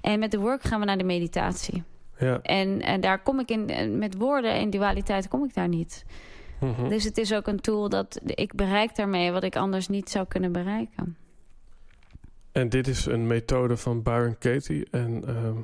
[0.00, 1.82] En met de work gaan we naar de meditatie.
[2.18, 2.40] Ja.
[2.42, 6.04] En, en daar kom ik in, met woorden en dualiteit kom ik daar niet.
[6.60, 6.88] Mhm.
[6.88, 10.26] Dus het is ook een tool dat ik bereik daarmee wat ik anders niet zou
[10.26, 11.16] kunnen bereiken.
[12.52, 14.86] En dit is een methode van Byron Katie.
[14.90, 15.56] En ehm,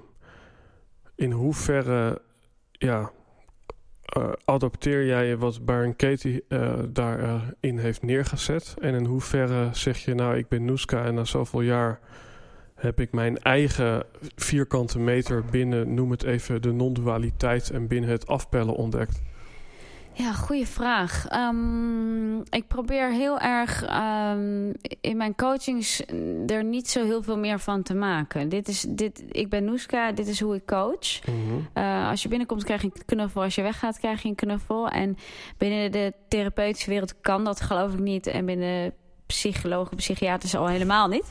[1.17, 2.23] in hoeverre
[2.73, 3.11] ja,
[4.05, 8.75] eh, adopteer jij wat Byron Katie eh, daarin heeft neergezet?
[8.81, 12.01] En in hoeverre zeg je, nou, ik ben Noeska en na zoveel jaar
[12.75, 14.05] heb ik mijn eigen
[14.37, 19.23] vierkante meter binnen, noem het even, de non-dualiteit en binnen het afpellen ontdekt?
[20.17, 21.27] Ja, goede vraag.
[21.29, 26.03] Ehm, ik probeer heel erg ehm, in mijn coachings
[26.47, 28.49] er niet zo heel veel meer van te maken.
[28.49, 31.27] Dit is, dit, ik ben Noeska, dit is hoe ik coach.
[31.27, 31.61] Mhm.
[31.73, 33.43] Eh, als je binnenkomt krijg je een knuffel.
[33.43, 34.89] Als je weggaat krijg je een knuffel.
[34.89, 35.17] En
[35.59, 38.27] binnen de therapeutische wereld kan dat geloof ik niet.
[38.27, 38.93] En binnen
[39.35, 41.25] psychologen, psychiaters al helemaal niet.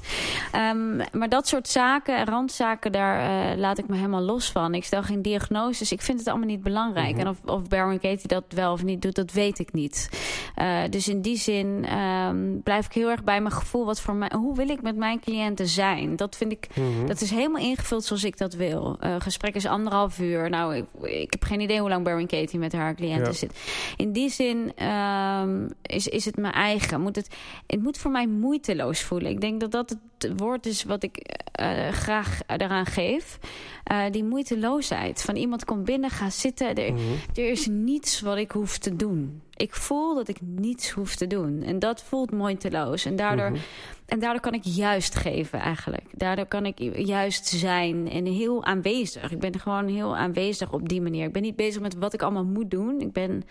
[0.51, 4.73] Ehm, maar dat soort zaken, randzaken, daar eh, laat ik me helemaal los van.
[4.73, 5.91] Ik stel geen diagnoses.
[5.91, 7.11] Ik vind het allemaal niet belangrijk.
[7.11, 7.19] Mhm.
[7.19, 10.09] En of, of Baron Katie dat wel of niet doet, dat weet ik niet.
[10.55, 13.85] Eh, dus in die zin ehm, blijf ik heel erg bij mijn gevoel.
[13.85, 16.15] Wat voor mij, hoe wil ik met mijn cliënten zijn?
[16.15, 17.05] Dat vind ik Mhm.
[17.07, 18.97] dat is helemaal ingevuld zoals ik dat wil.
[18.99, 20.49] Eh gesprek is anderhalf uur.
[20.49, 23.31] Nou, ik, ik heb geen idee hoe lang Baron Katie met haar cliënten Ja.
[23.37, 23.59] zit.
[23.97, 27.01] In die zin ehm, is, is het mijn eigen.
[27.01, 27.27] Moet het,
[27.67, 29.31] het moet voor mij moeiteloos voelen.
[29.31, 31.17] Ik denk dat dat het woord is wat ik
[31.51, 33.39] eh, graag eraan geef.
[33.83, 35.21] Eh, die moeiteloosheid.
[35.21, 36.75] Van iemand komt binnen, ga zitten.
[36.75, 37.01] Er, Mhm.
[37.33, 39.41] er is niets wat ik hoef te doen.
[39.55, 41.61] Ik voel dat ik niets hoef te doen.
[41.63, 43.05] En dat voelt moeiteloos.
[43.05, 43.59] En daardoor Mhm.
[44.05, 46.03] en daardoor kan ik juist geven eigenlijk.
[46.11, 49.31] Daardoor kan ik juist zijn en heel aanwezig.
[49.31, 51.25] Ik ben gewoon heel aanwezig op die manier.
[51.25, 52.99] Ik ben niet bezig met wat ik allemaal moet doen.
[53.01, 53.43] Ik ben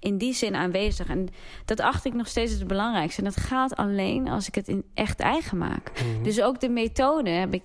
[0.00, 1.08] in die zin aanwezig.
[1.08, 1.28] En
[1.64, 3.20] dat acht ik nog steeds het belangrijkste.
[3.20, 5.90] En dat gaat alleen als ik het in echt eigen maak.
[5.92, 6.22] Mhm.
[6.22, 7.62] Dus ook de methode heb ik...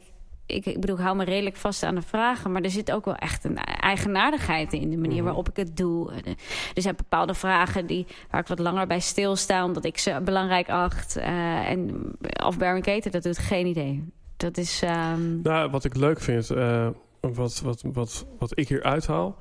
[0.56, 2.52] Ik, ik bedoel, ik hou me redelijk vast aan de vragen.
[2.52, 5.24] Maar er zit ook wel echt een eigenaardigheid in de manier Mhm.
[5.26, 6.12] waarop ik het doe.
[6.14, 6.36] Er-
[6.76, 10.70] Er zijn bepaalde vragen die, waar ik wat langer bij stilsta, omdat ik ze belangrijk
[10.70, 11.16] acht.
[11.16, 12.12] Eh, en
[12.46, 14.04] of Baron Kater dat doet, geen idee.
[14.38, 14.82] Dat is.
[14.84, 16.88] ehm, Nou, wat ik leuk vind, eh,
[17.22, 19.38] wat, wat, wat, wat ik hier uithaal,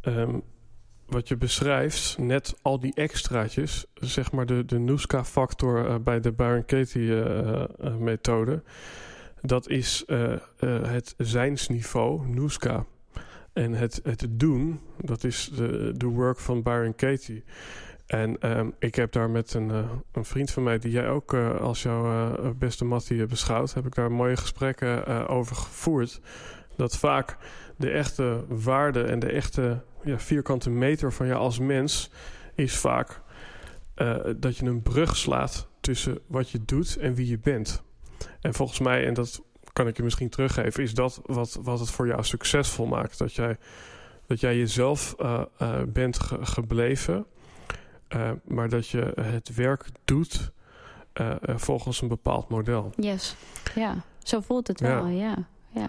[0.00, 0.38] ehm,
[1.06, 6.32] wat je beschrijft, net al die extraatjes, zeg maar de, de Nuska-factor eh, bij de
[6.32, 8.62] Baron Katie-methode.
[9.46, 10.38] Dat is uh, uh,
[10.90, 12.84] het zijnsniveau, Nuska.
[13.52, 17.44] En het, het doen, dat is de, de work van Byron Katie.
[18.06, 21.34] En um, ik heb daar met een, uh, een, vriend van mij, die jij ook
[21.34, 26.20] als jouw beste mattie beschouwt, heb ik daar mooie gesprekken over gevoerd.
[26.76, 27.36] Dat vaak
[27.76, 32.10] de echte waarde en de echte ja, vierkante meter van jou als mens
[32.54, 33.20] is vaak
[34.36, 37.84] dat je een brug slaat tussen wat je doet en wie je bent.
[38.40, 41.90] En volgens mij, en dat kan ik je misschien teruggeven, is dat wat, wat het
[41.90, 43.18] voor jou succesvol maakt.
[43.18, 43.56] Dat jij,
[44.26, 45.14] dat jij jezelf
[45.86, 47.26] bent ge gebleven
[48.08, 50.52] uh, maar dat je het werk doet
[51.42, 52.92] volgens een bepaald model.
[52.96, 53.36] Yes,
[53.74, 53.94] ja.
[54.22, 55.48] Zo voelt het wel, ja.
[55.68, 55.88] ja.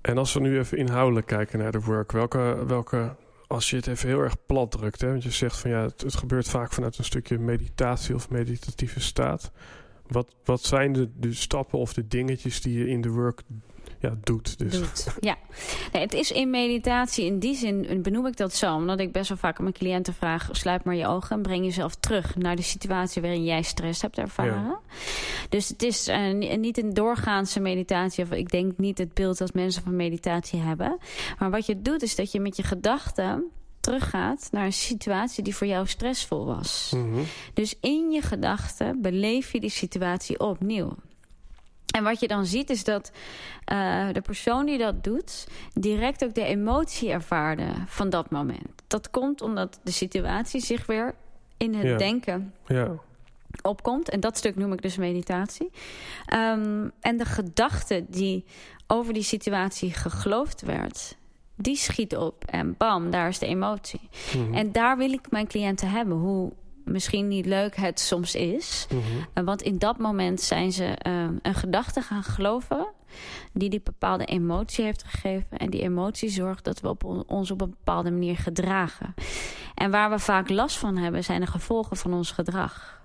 [0.00, 3.86] En als we nu even inhoudelijk kijken naar de work, welke, welke als je het
[3.86, 6.72] even heel erg plat drukt, hè, want je zegt van ja, het, het gebeurt vaak
[6.72, 9.50] vanuit een stukje meditatie of meditatieve staat.
[10.08, 13.42] Wat, wat zijn de, de stappen of de dingetjes die je in de work
[14.00, 14.58] ja, doet.
[14.58, 14.72] Dus.
[14.72, 15.06] doet.
[15.20, 15.36] Ja,
[15.92, 17.24] nee, het is in meditatie.
[17.24, 18.74] In die zin benoem ik dat zo.
[18.74, 20.48] Omdat ik best wel vaak aan mijn cliënten vraag...
[20.52, 22.36] sluit maar je ogen en breng jezelf terug...
[22.36, 24.64] naar de situatie waarin jij stress hebt ervaren.
[24.64, 24.80] Ja.
[25.48, 28.24] Dus het is uh, niet een doorgaanse meditatie.
[28.24, 30.98] Of ik denk niet het beeld dat mensen van meditatie hebben.
[31.38, 33.44] Maar wat je doet is dat je met je gedachten
[33.88, 36.92] teruggaat naar een situatie die voor jou stressvol was.
[36.94, 37.24] Mm -hmm.
[37.54, 40.96] Dus in je gedachten beleef je die situatie opnieuw.
[41.94, 43.12] En wat je dan ziet is dat
[43.72, 45.46] uh, de persoon die dat doet...
[45.74, 48.82] direct ook de emotie ervaarde van dat moment.
[48.86, 51.14] Dat komt omdat de situatie zich weer
[51.56, 51.96] in het ja.
[51.96, 52.94] denken ja.
[53.62, 54.08] opkomt.
[54.10, 55.70] En dat stuk noem ik dus meditatie.
[56.34, 58.44] Um, en de gedachte die
[58.86, 61.16] over die situatie geloofd werd...
[61.58, 64.00] die schiet op en bam, daar is de emotie.
[64.34, 64.54] Mm -hmm.
[64.54, 66.16] En daar wil ik mijn cliënten hebben.
[66.16, 66.52] Hoe
[66.84, 68.86] misschien niet leuk het soms is.
[68.88, 68.96] Mhm.
[68.96, 69.44] Mm -hmm.
[69.44, 72.86] Want in dat moment zijn ze uh, een gedachte gaan geloven...
[73.52, 75.58] die die bepaalde emotie heeft gegeven.
[75.58, 79.14] En die emotie zorgt dat we op on ons op een bepaalde manier gedragen.
[79.74, 81.24] En waar we vaak last van hebben...
[81.24, 82.97] zijn de gevolgen van ons gedrag.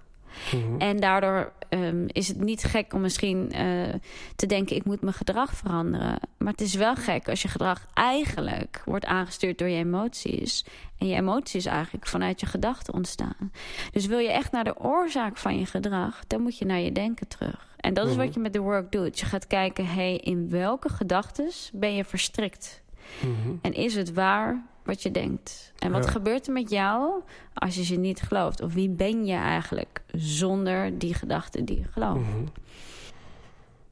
[0.52, 0.58] Mhm.
[0.58, 0.80] Mm -hmm.
[0.80, 3.94] En daardoor um, is het niet gek om misschien uh,
[4.36, 4.76] te denken...
[4.76, 6.20] ik moet mijn gedrag veranderen.
[6.38, 10.66] Maar het is wel gek als je gedrag eigenlijk wordt aangestuurd door je emoties...
[10.98, 13.52] En je emoties eigenlijk vanuit je gedachten ontstaan.
[13.92, 16.20] Dus wil je echt naar de oorzaak van je gedrag...
[16.28, 17.76] dan moet je naar je denken terug.
[17.78, 19.20] En dat is wat je met de work doet.
[19.20, 22.82] Je gaat kijken, hey, in welke gedachten ben je verstrikt?
[23.20, 23.60] Mm -hmm.
[23.62, 25.74] En is het waar wat je denkt?
[25.80, 26.12] En wat Ja.
[26.12, 27.22] gebeurt er met jou
[27.54, 28.62] als je ze niet gelooft?
[28.62, 32.20] Of wie ben je eigenlijk zonder die gedachten die je gelooft?
[32.20, 32.46] Mhm.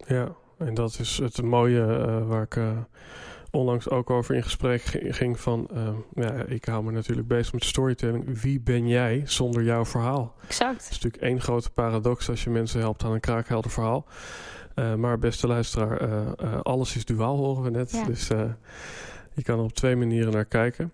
[0.07, 0.27] Ja,
[0.57, 2.71] en dat is het mooie uh, waar ik uh,
[3.51, 5.67] onlangs ook over in gesprek ging, van...
[5.73, 8.41] Uh, ja, ik hou me natuurlijk bezig met storytelling.
[8.41, 10.35] Wie ben jij zonder jouw verhaal?
[10.47, 10.73] Exact.
[10.73, 14.05] Dat is natuurlijk één grote paradox als je mensen helpt aan een kraakhelder verhaal.
[14.75, 17.91] Uh, maar beste luisteraar, alles is duaal horen we net.
[17.91, 18.03] Ja.
[18.03, 18.29] Dus
[19.33, 20.93] je kan er op twee manieren naar kijken.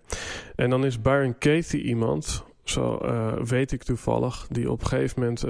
[0.56, 2.98] En dan is Byron Katie iemand, zo
[3.44, 4.46] weet ik toevallig...
[4.50, 5.40] die op een gegeven moment,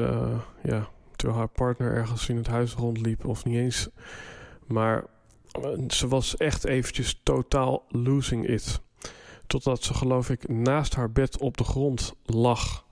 [0.62, 3.26] ja, terwijl haar partner ergens in het huis rondliep...
[3.26, 3.88] of niet eens...
[4.66, 5.04] Maar
[5.88, 8.80] ze was echt eventjes totaal losing it.
[9.46, 12.84] Totdat ze, geloof ik, naast haar bed op de grond lag.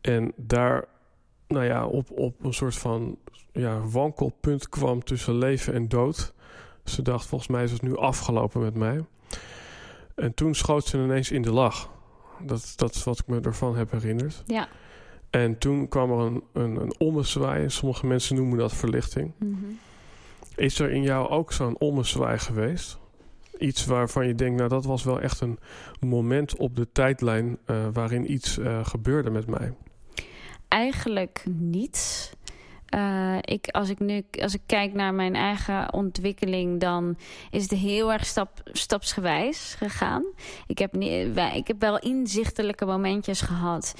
[0.00, 0.84] En daar,
[1.48, 3.18] nou ja, op, op een soort van
[3.52, 6.34] ja, wankelpunt kwam tussen leven en dood.
[6.84, 9.04] Ze dacht, volgens mij is het nu afgelopen met mij.
[10.14, 11.90] En toen schoot ze ineens in de lach.
[12.40, 14.42] Dat, dat is wat ik me ervan heb herinnerd.
[14.46, 14.68] Ja.
[15.30, 17.70] En toen kwam er een, een, een ommezwaai.
[17.70, 19.32] Sommige mensen noemen dat verlichting.
[19.38, 19.78] Mm -hmm.
[20.56, 22.98] Is er in jou ook zo'n ommezwaai geweest?
[23.58, 25.58] Iets waarvan je denkt, nou dat was wel echt een
[26.00, 29.74] moment op de tijdlijn uh, waarin iets uh, gebeurde met mij.
[30.68, 32.32] Eigenlijk niet.
[32.94, 37.16] Uh, ik, als, ik nu, als ik kijk naar mijn eigen ontwikkeling, dan
[37.50, 40.24] is het heel erg stap, stapsgewijs gegaan.
[40.66, 40.96] Ik heb,
[41.54, 43.94] ik heb wel inzichtelijke momentjes gehad,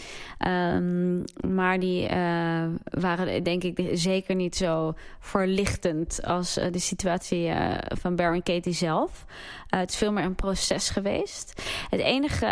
[0.47, 7.53] um, maar die uh, waren denk ik zeker niet zo verlichtend als uh, de situatie
[8.01, 9.25] van Baron Katie zelf.
[9.69, 11.63] het is veel meer een proces geweest.
[11.91, 12.47] Het enige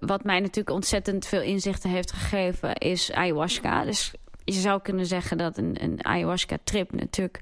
[0.00, 3.84] wat mij natuurlijk ontzettend veel inzichten heeft gegeven is ayahuasca.
[3.84, 4.12] Dus
[4.54, 7.40] je zou kunnen zeggen dat een, een ayahuasca-trip natuurlijk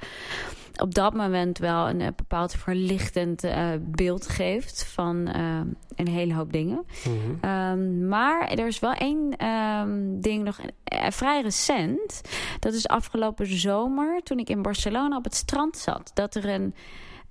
[0.78, 5.60] op dat moment wel een, een bepaald verlichtend uh, beeld geeft van uh,
[5.96, 6.84] een hele hoop dingen.
[7.04, 7.50] Mm -hmm.
[7.50, 12.20] um, maar er is wel één um, ding nog uh, vrij recent.
[12.58, 16.10] Dat is afgelopen zomer toen ik in Barcelona op het strand zat.
[16.14, 16.74] Dat er een,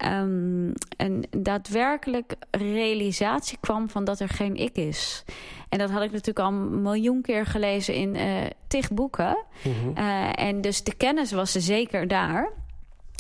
[0.06, 5.24] um, een daadwerkelijk realisatie kwam van dat er geen ik is.
[5.70, 9.38] En dat had ik natuurlijk al een miljoen keer gelezen in uh, tig boeken.
[9.64, 9.94] Mm -hmm.
[9.98, 12.52] uh, en dus de kennis was er zeker daar.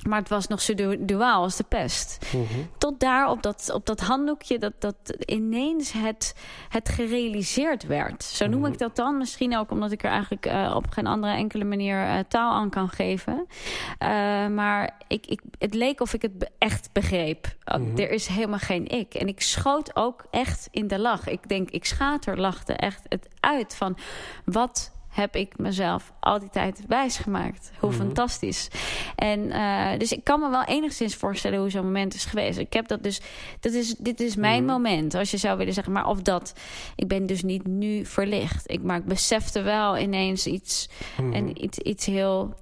[0.07, 2.25] Maar het was nog zo duaal als de pest.
[2.33, 2.43] Mhm.
[2.77, 4.95] Tot daar op dat, op dat handdoekje dat, dat
[5.25, 6.35] ineens het,
[6.69, 8.23] het gerealiseerd werd.
[8.23, 8.71] Zo noem Mhm.
[8.71, 9.17] ik dat dan.
[9.17, 12.69] Misschien ook omdat ik er eigenlijk eh, op geen andere enkele manier eh, taal aan
[12.69, 13.45] kan geven.
[13.97, 14.07] Eh,
[14.47, 17.45] maar ik, ik, het leek of ik het be- echt begreep.
[17.71, 17.97] Uh, Mhm.
[17.99, 19.13] Er is helemaal geen ik.
[19.13, 21.27] En ik schoot ook echt in de lach.
[21.27, 23.97] Ik denk, ik schaterlachte echt het uit van
[24.45, 27.71] wat heb ik mezelf al die tijd wijsgemaakt.
[27.79, 27.97] Hoe Mhm.
[27.99, 28.67] fantastisch.
[29.15, 32.57] En eh, dus ik kan me wel enigszins voorstellen hoe zo'n moment is geweest.
[32.57, 33.21] Ik heb dat dus,
[33.59, 34.71] dat is, dit is mijn Mhm.
[34.73, 35.93] moment, als je zou willen zeggen.
[35.93, 36.53] Maar of dat,
[36.95, 38.71] ik ben dus niet nu verlicht.
[38.71, 40.89] Ik, maar ik besefte wel ineens iets,
[41.21, 41.33] Mhm.
[41.33, 42.53] en iets, iets heel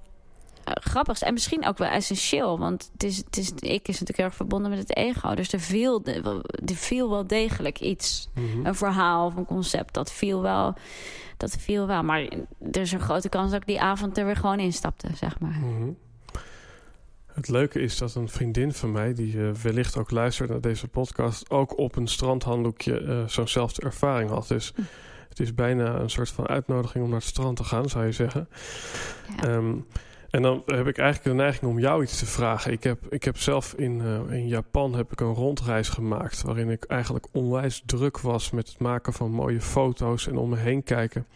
[0.74, 1.22] grappigs.
[1.22, 2.58] En misschien ook wel essentieel.
[2.58, 5.34] Want het is, het is, ik is natuurlijk heel erg verbonden met het ego.
[5.34, 8.66] Dus er viel, de- er viel wel degelijk iets Mhm.
[8.66, 9.94] een verhaal of een concept.
[9.94, 10.74] Dat viel wel.
[11.36, 12.02] Dat viel wel.
[12.02, 12.20] Maar
[12.72, 15.58] er is een grote kans dat ik die avond er weer gewoon instapte, zeg maar.
[15.60, 15.90] Mhm.
[17.32, 20.88] Het leuke is dat een vriendin van mij, die eh, wellicht ook luistert naar deze
[20.88, 24.48] podcast, ook op een strandhanddoekje eh, zo'nzelfde ervaring had.
[24.48, 24.82] Dus Hm.
[25.28, 28.12] het is bijna een soort van uitnodiging om naar het strand te gaan, zou je
[28.12, 28.48] zeggen.
[29.36, 29.48] Ja.
[29.48, 29.74] Ehm,
[30.36, 32.72] en dan heb ik eigenlijk de neiging om jou iets te vragen.
[32.72, 36.42] Ik heb, ik heb zelf in, eh, in Japan heb ik een rondreis gemaakt.
[36.42, 40.56] Waarin ik eigenlijk onwijs druk was met het maken van mooie foto's en om me
[40.56, 41.26] heen kijken.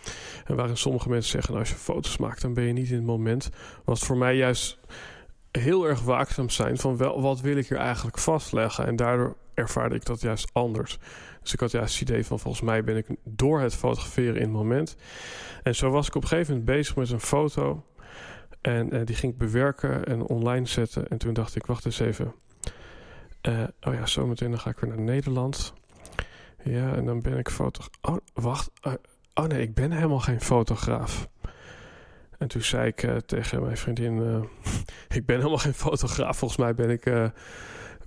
[0.44, 2.96] En waarin sommige mensen zeggen: nou, als je foto's maakt, dan ben je niet in
[2.96, 3.50] het moment.
[3.84, 4.78] Was voor mij juist
[5.50, 8.86] heel erg waakzaam zijn van wel, wat wil ik hier eigenlijk vastleggen.
[8.86, 10.98] En daardoor ervaarde ik dat juist anders.
[11.42, 14.42] Dus ik had juist het idee van volgens mij ben ik door het fotograferen in
[14.42, 14.96] het moment.
[15.62, 17.84] En zo was ik op een gegeven moment bezig met een foto.
[18.60, 21.08] En eh, die ging ik bewerken en online zetten.
[21.08, 22.34] En toen dacht ik, wacht eens even.
[23.40, 25.72] Eh, oh ja, zometeen dan ga ik weer naar Nederland.
[26.64, 27.90] Ja, en dan ben ik fotograaf.
[28.00, 28.70] Oh, wacht.
[28.80, 28.92] eh,
[29.34, 31.28] oh nee, ik ben helemaal geen fotograaf.
[32.38, 34.48] En toen zei ik tegen mijn vriendin...
[35.08, 36.38] ik ben helemaal geen fotograaf.
[36.38, 37.04] Volgens mij ben ik,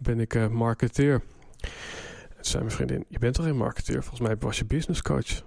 [0.01, 1.13] ben ik marketeer.
[1.13, 3.05] En toen zei mijn vriendin...
[3.09, 4.01] Je bent toch geen marketeer?
[4.01, 5.43] Volgens mij was je business coach.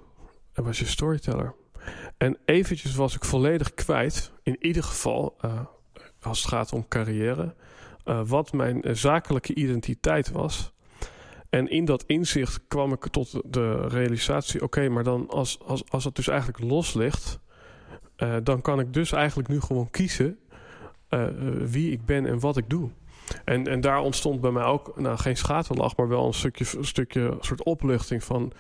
[0.53, 1.55] En was je storyteller.
[2.19, 4.33] En eventjes was ik volledig kwijt.
[4.43, 5.61] In ieder geval, eh,
[6.21, 7.55] als het gaat om carrière...
[8.05, 10.75] eh, wat mijn eh, zakelijke identiteit was...
[11.51, 16.05] En in dat inzicht kwam ik tot de realisatie: oké, maar dan als, als, als
[16.05, 17.41] het dus eigenlijk los ligt,
[18.43, 20.39] dan kan ik dus eigenlijk nu gewoon kiezen
[21.59, 22.91] wie ik ben en wat ik doe.
[23.45, 27.37] En, en daar ontstond bij mij ook, nou geen schaterlach, maar wel een stukje, stukje
[27.41, 28.53] soort opluchting van,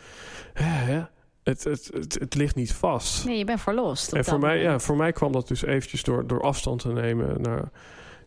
[0.52, 1.04] hè, hè,
[1.46, 3.24] het, het, het, het ligt niet vast.
[3.24, 4.12] Nee, je bent verlost.
[4.12, 7.40] En voor mij, ja, voor mij kwam dat dus eventjes door, door afstand te nemen
[7.42, 7.70] naar.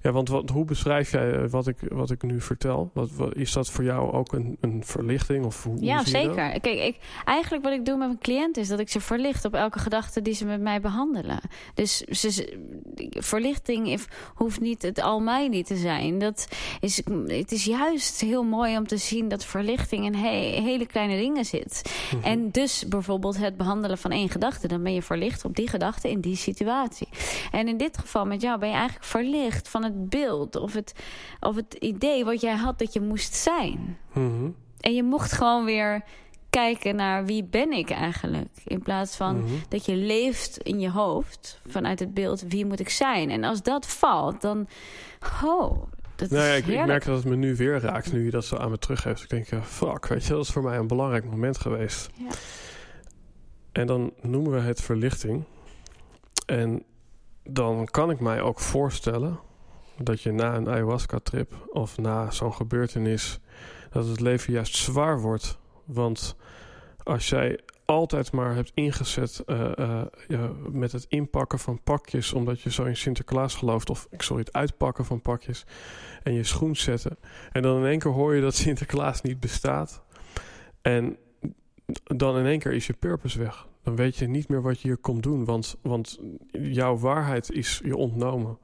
[0.01, 2.91] Ja, want wat, hoe beschrijf jij eh, wat ik, wat ik nu vertel?
[2.93, 5.45] Wat, wat, is dat voor jou ook een, een verlichting?
[5.45, 6.59] Of hoe, Ja, hoe zeker.
[6.59, 9.53] Kijk, ik, eigenlijk wat ik doe met mijn cliënten is dat ik ze verlicht op
[9.53, 11.39] elke gedachte die ze met mij behandelen.
[11.73, 12.57] Dus ze,
[13.09, 14.01] verlichting
[14.35, 16.19] hoeft niet het almighty te zijn.
[16.19, 16.47] Dat
[16.79, 21.17] is, het is juist heel mooi om te zien dat verlichting in he- hele kleine
[21.17, 21.81] dingen zit.
[22.15, 22.23] Mhm.
[22.23, 24.67] En dus bijvoorbeeld het behandelen van één gedachte.
[24.67, 27.07] Dan ben je verlicht op die gedachte in die situatie.
[27.51, 30.93] En in dit geval met jou ben je eigenlijk verlicht van het beeld of het,
[31.39, 33.97] of het idee wat jij had dat je moest zijn.
[34.13, 36.03] Mhm, En je mocht gewoon weer
[36.49, 38.49] kijken naar wie ben ik eigenlijk.
[38.63, 39.53] In plaats van mhm.
[39.69, 43.29] dat je leeft in je hoofd vanuit het beeld wie moet ik zijn.
[43.29, 44.67] En als dat valt, dan...
[45.43, 45.83] Oh,
[46.15, 48.45] dat Nou ja, is ik, merk dat het me nu weer raakt, nu je dat
[48.45, 49.23] zo aan me teruggeeft.
[49.23, 52.09] Ik denk, ja, fuck, weet je, dat is voor mij een belangrijk moment geweest.
[52.13, 52.29] Ja.
[53.71, 55.43] En dan noemen we het verlichting.
[56.45, 56.83] En
[57.43, 59.39] dan kan ik mij ook voorstellen
[60.03, 63.39] dat je na een ayahuasca-trip of na zo'n gebeurtenis,
[63.89, 65.57] dat het leven juist zwaar wordt.
[65.85, 66.35] Want
[67.03, 72.71] als jij altijd maar hebt ingezet eh, eh, met het inpakken van pakjes, omdat je
[72.71, 75.65] zo in Sinterklaas gelooft, of sorry, het uitpakken van pakjes
[76.23, 77.17] en je schoen zetten.
[77.51, 80.03] En dan in één keer hoor je dat Sinterklaas niet bestaat.
[80.81, 81.17] En
[82.03, 83.67] dan in één keer is je purpose weg.
[83.83, 86.19] Dan weet je niet meer wat je hier komt doen, want, want
[86.51, 88.57] jouw waarheid is je ontnomen.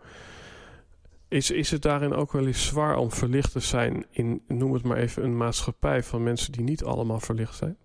[1.36, 4.84] Is, is het daarin ook wel eens zwaar om verlicht te zijn in, noem het
[4.84, 7.78] maar even, een maatschappij van mensen die niet allemaal verlicht zijn?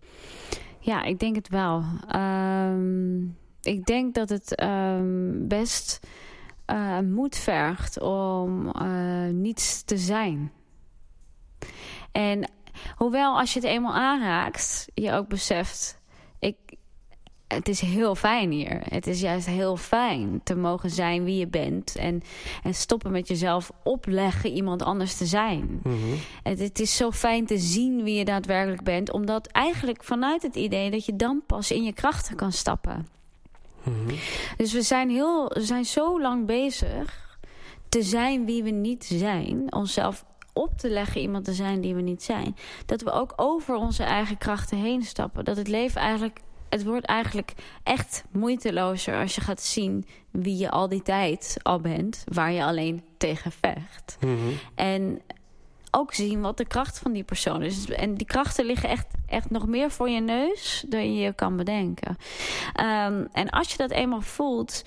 [0.79, 1.85] Ja, ik denk het wel.
[2.09, 3.23] Ehm,
[3.63, 6.01] ik denk dat het ehm, best
[6.65, 10.53] eh, moed vergt om eh, niets te zijn.
[12.13, 12.51] En
[12.97, 16.00] hoewel als je het eenmaal aanraakt, je ook beseft,
[17.55, 18.81] het is heel fijn hier.
[18.89, 22.23] Het is juist heel fijn te mogen zijn wie je bent en,
[22.63, 25.81] en stoppen met jezelf opleggen iemand anders te zijn.
[25.83, 25.97] Mhm.
[26.43, 30.57] Het, het is zo fijn te zien wie je daadwerkelijk bent, omdat eigenlijk vanuit het
[30.57, 33.09] idee dat je dan pas in je krachten kan stappen.
[33.83, 34.15] Mhm.
[34.57, 37.39] Dus we zijn, heel, we zijn zo lang bezig
[37.89, 42.01] te zijn wie we niet zijn, onszelf op te leggen iemand te zijn die we
[42.01, 45.45] niet zijn, dat we ook over onze eigen krachten heen stappen.
[45.45, 46.41] Dat het leven eigenlijk,
[46.71, 47.53] het wordt eigenlijk
[47.83, 52.65] echt moeitelozer als je gaat zien wie je al die tijd al bent, waar je
[52.65, 54.17] alleen tegen vecht.
[54.21, 54.53] Mhm.
[54.75, 55.21] En
[55.91, 57.91] ook zien wat de kracht van die persoon is.
[57.91, 61.57] En die krachten liggen echt, echt nog meer voor je neus dan je je kan
[61.57, 62.17] bedenken.
[62.75, 64.83] Ehm, en als je dat eenmaal voelt,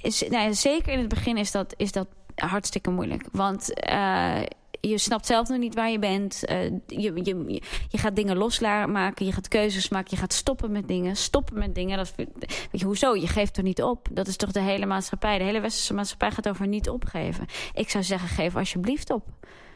[0.00, 3.26] is, nou ja, zeker in het begin is dat, is dat hartstikke moeilijk.
[3.32, 4.40] Want uh,
[4.80, 6.42] je snapt zelf nog niet waar je bent.
[6.50, 10.88] Uh, je, je, je gaat dingen loslaten, je gaat keuzes maken, je gaat stoppen met
[10.88, 11.16] dingen.
[11.16, 12.36] Stoppen met dingen, dat, weet
[12.70, 13.14] je, hoezo?
[13.14, 14.08] Je geeft er niet op.
[14.10, 15.38] Dat is toch de hele maatschappij.
[15.38, 17.46] De hele westerse maatschappij gaat over niet opgeven.
[17.74, 19.24] Ik zou zeggen, geef alsjeblieft op.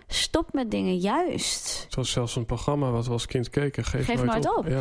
[0.06, 1.82] Stop met dingen, juist.
[1.84, 3.84] Het was zelfs een programma wat we als kind keken.
[3.84, 4.66] Geef, Geef nooit, nooit op.
[4.66, 4.66] op.
[4.68, 4.80] Ja.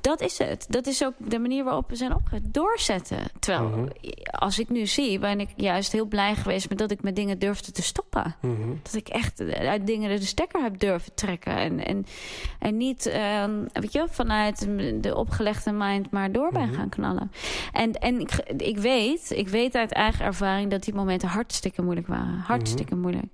[0.00, 0.66] Dat is het.
[0.68, 2.52] Dat is ook de manier waarop we zijn opgegeven.
[2.52, 3.18] Doorzetten.
[3.38, 3.88] Terwijl, Mhm.
[4.24, 6.68] als ik nu zie, ben ik juist heel blij geweest...
[6.68, 8.36] met dat ik met dingen durfde te stoppen.
[8.40, 8.68] Mhm.
[8.82, 11.56] Dat ik echt uit dingen de stekker heb durven trekken.
[11.56, 12.06] En, en,
[12.58, 14.68] en niet, ehm, weet je, vanuit
[15.00, 16.74] de opgelegde mind maar door ben Mhm.
[16.74, 17.30] gaan knallen.
[17.72, 22.06] En, en ik, ik weet, ik weet uit eigen ervaring dat die momenten hartstikke moeilijk
[22.06, 22.38] waren.
[22.46, 23.26] Hartstikke moeilijk.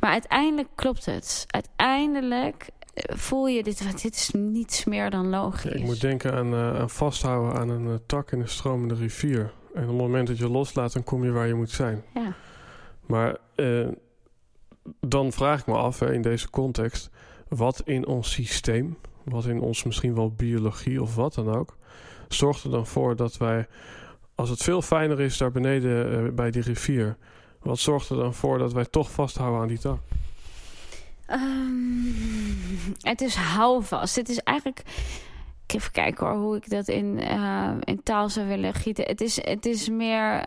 [0.00, 0.42] Maar uiteindelijk
[0.74, 1.44] klopt het.
[1.46, 5.62] Uiteindelijk eh, voel je, dit, dit is niets meer dan logisch.
[5.62, 9.52] Ja, ik moet denken aan, aan vasthouden aan een eh, tak in een stromende rivier.
[9.74, 12.02] En op het moment dat je loslaat, dan kom je waar je moet zijn.
[12.14, 12.34] Ja.
[13.06, 13.36] Maar
[15.00, 17.10] dan vraag ik me af, hè, in deze context...
[17.48, 21.76] wat in ons systeem, wat in ons misschien wel biologie of wat dan ook...
[22.28, 23.66] zorgt er dan voor dat wij,
[24.34, 27.16] als het veel fijner is daar beneden bij die rivier...
[27.62, 29.98] wat zorgt er dan voor dat wij toch vasthouden aan die tak?
[31.26, 34.16] Ehm, het is houvast.
[34.16, 34.82] Het is eigenlijk...
[35.66, 39.04] Even kijken hoor, hoe ik dat in, eh, in taal zou willen gieten.
[39.04, 40.46] Het is, het is meer...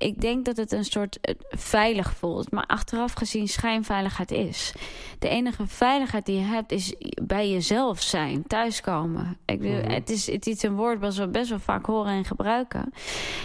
[0.00, 2.50] Ik denk dat het een soort eh, veilig voelt.
[2.50, 4.72] Maar achteraf gezien schijnveiligheid is.
[5.18, 8.46] De enige veiligheid die je hebt is bij jezelf zijn.
[8.46, 9.38] Thuiskomen.
[9.44, 9.90] Ik bedoel, Mhm.
[9.90, 12.92] het, is, het is een woord wat we best wel vaak horen en gebruiken.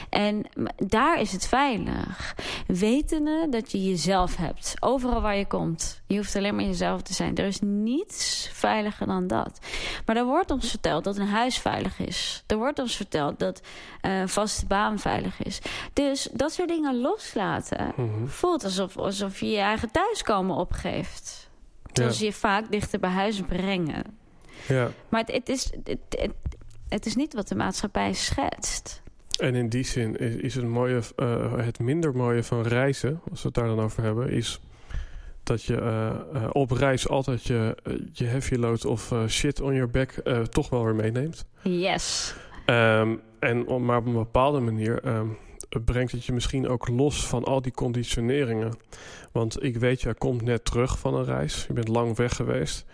[0.10, 0.46] En
[0.76, 2.36] daar is het veilig.
[2.68, 4.74] Wetende dat je jezelf hebt.
[4.80, 6.02] Overal waar je komt.
[6.08, 7.36] Je hoeft alleen maar jezelf te zijn.
[7.36, 9.60] Er is niets veiliger dan dat.
[10.06, 12.44] Maar er wordt ons verteld dat een huis veilig is.
[12.48, 13.62] Er wordt ons verteld dat
[14.02, 15.60] eh, een vaste baan veilig is.
[15.94, 17.94] Dus dat soort dingen loslaten...
[17.96, 18.26] Mhm.
[18.28, 21.50] voelt alsof, alsof je je eigen thuiskomen opgeeft.
[21.94, 22.10] Ja.
[22.10, 24.04] ze je vaak dichter bij huis brengen.
[24.68, 24.90] Ja.
[25.10, 26.32] Maar het, het, is, het, het,
[26.90, 29.02] het is niet wat de maatschappij schetst.
[29.40, 33.42] En in die zin is, is het, mooie, eh, het minder mooie van reizen, als
[33.42, 34.60] we het daar dan over hebben, is
[35.44, 37.78] dat je eh, eh, op reis altijd je,
[38.12, 40.12] je heavy load of shit on your back
[40.50, 41.46] toch wel weer meeneemt.
[41.62, 42.36] Yes.
[42.66, 45.28] Ehm, en, op- maar op een bepaalde manier ehm,
[45.82, 48.78] brengt het je misschien ook los van al die conditioneringen.
[49.32, 51.66] Want ik weet, jij komt net terug van een reis.
[51.68, 52.86] Je bent lang weg geweest.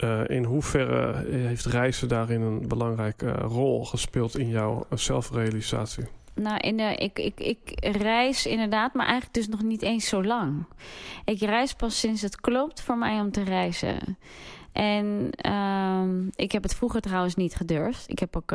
[0.00, 6.04] Eh, in hoeverre heeft reizen daarin een belangrijke eh, rol gespeeld in jouw eh, zelfrealisatie?
[6.34, 10.24] Nou, in de, ik, ik, ik reis inderdaad, maar eigenlijk dus nog niet eens zo
[10.24, 10.64] lang.
[11.24, 14.18] Ik reis pas sinds het klopt voor mij om te reizen.
[14.72, 18.10] En ehm, ik heb het vroeger trouwens niet gedurfd.
[18.10, 18.52] Ik heb ook...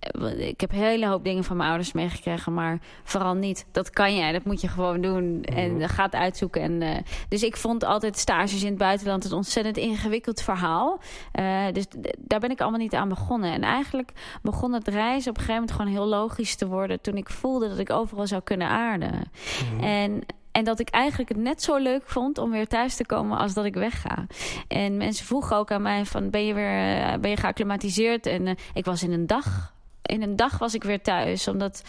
[0.00, 3.66] eh, ik heb een hele hoop dingen van mijn ouders meegekregen, maar vooral niet.
[3.72, 5.42] Dat kan jij, dat moet je gewoon doen.
[5.42, 5.88] En Mhm.
[5.88, 6.62] gaat uitzoeken.
[6.62, 6.96] En, uh,
[7.28, 11.00] dus ik vond altijd stages in het buitenland een ontzettend ingewikkeld verhaal.
[11.40, 11.86] Uh, dus
[12.18, 13.52] daar ben ik allemaal niet aan begonnen.
[13.52, 17.00] En eigenlijk begon het reizen op een gegeven moment gewoon heel logisch te worden.
[17.00, 19.30] toen ik voelde dat ik overal zou kunnen aarden.
[19.72, 19.84] Mhm.
[19.84, 20.22] En.
[20.52, 23.54] En dat ik eigenlijk het net zo leuk vond om weer thuis te komen als
[23.54, 24.26] dat ik wegga.
[24.68, 28.26] En mensen vroegen ook aan mij van ben je weer ben je geacclimatiseerd?
[28.26, 29.74] En uh, ik was in een dag
[30.08, 31.48] in een dag was ik weer thuis.
[31.48, 31.82] Omdat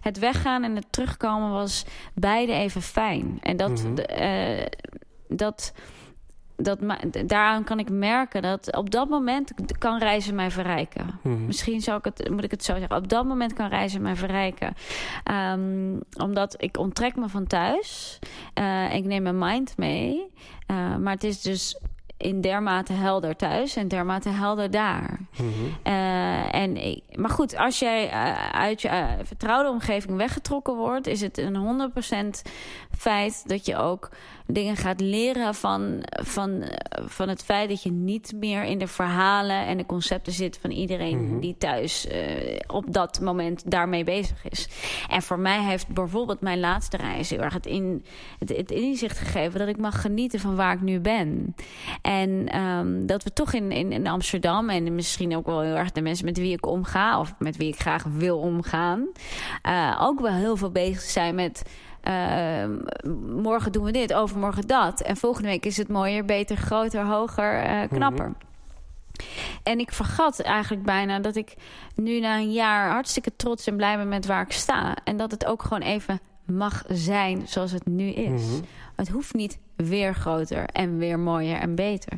[0.00, 3.38] het weggaan en het terugkomen was beide even fijn.
[3.42, 3.84] En dat,
[4.20, 4.66] uh,
[5.28, 5.72] dat,
[6.56, 6.78] dat,
[7.26, 11.20] daaraan kan ik merken dat op dat moment kan reizen mij verrijken.
[11.22, 11.46] Mhm.
[11.46, 12.96] Misschien zou ik het, moet ik het zo zeggen.
[12.96, 14.74] Op dat moment kan reizen mij verrijken.
[15.32, 18.18] Um, omdat ik onttrek me van thuis.
[18.58, 20.32] Uh, ik neem mijn mind mee.
[20.70, 21.78] Uh, maar het is dus
[22.16, 25.18] in dermate helder thuis en dermate helder daar.
[25.36, 25.50] Mhm.
[25.84, 31.20] Uh, en maar goed, als jij uh, uit je uh, vertrouwde omgeving weggetrokken wordt, is
[31.20, 31.90] het een
[32.36, 32.50] 100%
[32.98, 34.10] feit dat je ook
[34.46, 36.64] dingen gaat leren van, van,
[37.06, 40.70] van het feit dat je niet meer in de verhalen en de concepten zit van
[40.70, 41.40] iedereen Mhm.
[41.40, 44.68] die thuis eh, op dat moment daarmee bezig is.
[45.08, 48.04] En voor mij heeft bijvoorbeeld mijn laatste reis heel erg het, in,
[48.38, 51.54] het, het inzicht gegeven dat ik mag genieten van waar ik nu ben.
[52.02, 55.92] En ehm, dat we toch in, in, in Amsterdam en misschien ook wel heel erg
[55.92, 59.08] de mensen met wie ik omga of met wie ik graag wil omgaan,
[59.62, 61.62] eh, ook wel heel veel bezig zijn met.
[62.06, 62.68] Eh,
[63.42, 65.00] morgen doen we dit, overmorgen dat.
[65.00, 68.32] En volgende week is het mooier, beter, groter, hoger, eh, knapper.
[69.62, 71.54] En ik vergat eigenlijk bijna dat ik
[71.94, 74.96] nu na een jaar hartstikke trots en blij ben met waar ik sta.
[75.04, 78.42] En dat het ook gewoon even mag zijn zoals het nu is.
[78.42, 78.62] Mhm.
[78.96, 82.12] Het hoeft niet weer groter en weer mooier en beter.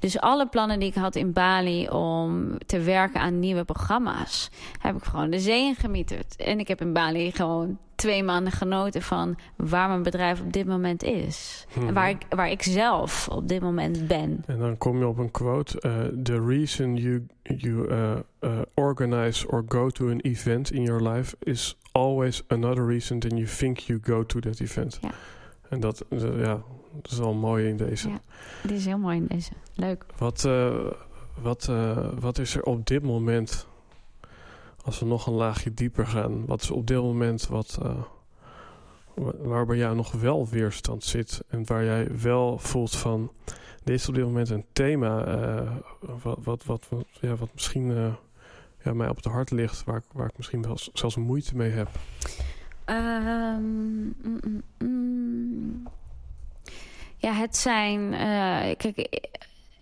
[0.00, 4.50] Dus alle plannen die ik had in Bali om te werken aan nieuwe programma's,
[4.80, 6.36] heb ik gewoon de zee ingemieterd.
[6.36, 10.66] En ik heb in Bali gewoon twee maanden genoten van waar mijn bedrijf op dit
[10.66, 11.66] moment is.
[11.74, 11.86] Mhm.
[11.86, 14.42] En waar ik, waar ik zelf op dit moment ben.
[14.46, 15.80] En dan kom je op een quote.
[15.80, 17.26] eh, the reason you,
[17.56, 22.86] you uh, uh, organize or go to an event in your life is always another
[22.86, 24.98] reason than you think you go to that event.
[25.00, 25.10] Ja.
[25.68, 26.62] En dat, eh, ja,
[27.02, 28.08] dat is wel mooi in deze.
[28.08, 28.20] Ja.
[28.62, 29.52] Die is heel mooi in deze.
[29.74, 30.04] Leuk.
[30.18, 30.74] Wat, eh,
[31.42, 33.66] wat, eh, wat is er op dit moment,
[34.84, 37.78] als we nog een laagje dieper gaan, wat is op dit moment wat,
[39.14, 43.30] wa- waar bij jou nog wel weerstand zit en waar jij wel voelt van,
[43.86, 45.72] dit is op dit moment een thema eh,
[46.22, 48.14] wat, wat, wat, wat, ja, wat misschien eh,
[48.84, 51.88] ja, mij op het hart ligt, waar, waar ik misschien wel zelfs moeite mee heb.
[52.84, 54.14] Ehm, mm,
[54.44, 55.86] mm, mm.
[57.16, 58.12] Ja, het zijn.
[58.14, 59.28] eh, kijk,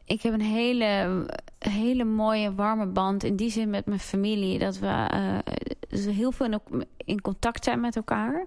[0.05, 1.25] ik, heb een hele,
[1.59, 3.25] hele mooie, warme band.
[3.25, 4.59] In die zin met mijn familie.
[4.59, 5.39] Dat we, eh,
[5.89, 6.61] dus heel veel
[6.97, 8.45] in, contact zijn met elkaar.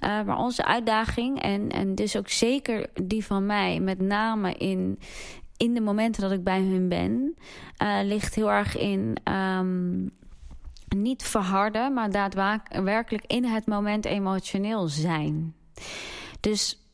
[0.00, 4.98] Eh, maar onze uitdaging, en, en dus ook zeker die van mij, met name in.
[5.56, 7.34] In de momenten dat ik bij hun ben,
[7.76, 10.06] eh, ligt heel erg in ehm,
[10.96, 15.54] niet verharden, maar daadwerkelijk in het moment emotioneel zijn.
[16.40, 16.89] Dus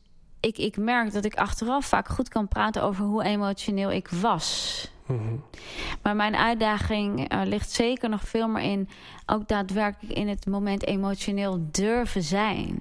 [0.47, 4.91] ik, ik merk dat ik achteraf vaak goed kan praten over hoe emotioneel ik was.
[5.05, 5.35] Mhm.
[6.01, 8.89] Maar mijn uitdaging eh, ligt zeker nog veel meer in
[9.25, 12.79] ook daadwerkelijk in het moment emotioneel durven zijn.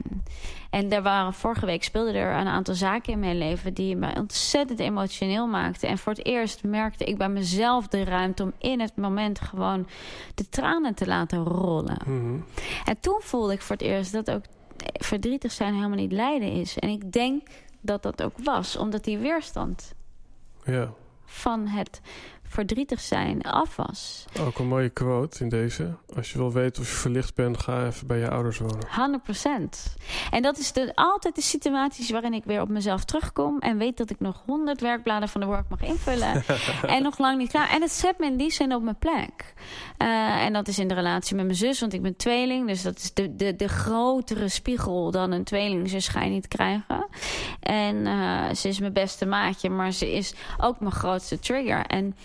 [0.70, 4.14] En er waren vorige week speelden er een aantal zaken in mijn leven die me
[4.16, 5.88] ontzettend emotioneel maakten.
[5.88, 9.86] En voor het eerst merkte ik bij mezelf de ruimte om in het moment gewoon
[10.34, 11.98] de tranen te laten rollen.
[12.06, 12.40] Mhm.
[12.84, 14.42] En toen voelde ik voor het eerst dat ook
[14.92, 16.78] verdrietig zijn helemaal niet lijden is.
[16.78, 17.48] En ik denk
[17.80, 19.94] dat dat ook was, omdat die weerstand
[20.64, 20.92] Ja,
[21.24, 22.00] van het
[22.48, 24.24] verdrietig zijn af was.
[24.40, 25.94] ook een mooie quote in deze.
[26.16, 29.20] Als je wil weten of je verlicht bent, ga even bij je ouders wonen.
[29.88, 29.92] 100%.
[30.30, 33.58] En dat is de, altijd de situaties waarin ik weer op mezelf terugkom.
[33.58, 36.44] En weet dat ik nog 100 werkbladen van de work mag invullen.
[36.96, 37.70] en nog lang niet klaar.
[37.70, 39.54] En het zet me in die zin op mijn plek.
[39.96, 42.66] Eh, en dat is in de relatie met mijn zus, want ik ben tweeling.
[42.66, 47.06] Dus dat is de, de, de grotere spiegel dan een tweelingzus ga je niet krijgen.
[47.60, 51.86] En eh, ze is mijn beste maatje, maar ze is ook mijn grootste trigger.
[51.86, 52.16] En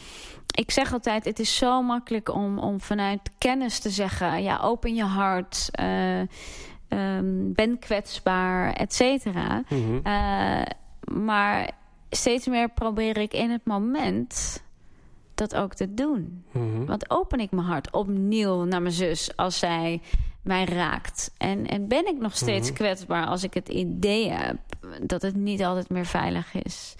[0.51, 4.43] ik zeg altijd, het is zo makkelijk om, om vanuit kennis te zeggen...
[4.43, 9.63] ja, open je hart, eh, ehm, ben kwetsbaar, et cetera.
[9.69, 9.99] Mhm.
[10.03, 10.61] Eh,
[11.13, 11.71] maar
[12.09, 14.63] steeds meer probeer ik in het moment
[15.35, 16.43] dat ook te doen.
[16.51, 16.85] Mhm.
[16.85, 20.01] Want open ik mijn hart opnieuw naar mijn zus als zij
[20.41, 21.33] mij raakt?
[21.37, 22.77] En, en ben ik nog steeds Mhm.
[22.77, 24.57] kwetsbaar als ik het idee heb
[25.01, 26.95] dat het niet altijd meer veilig is?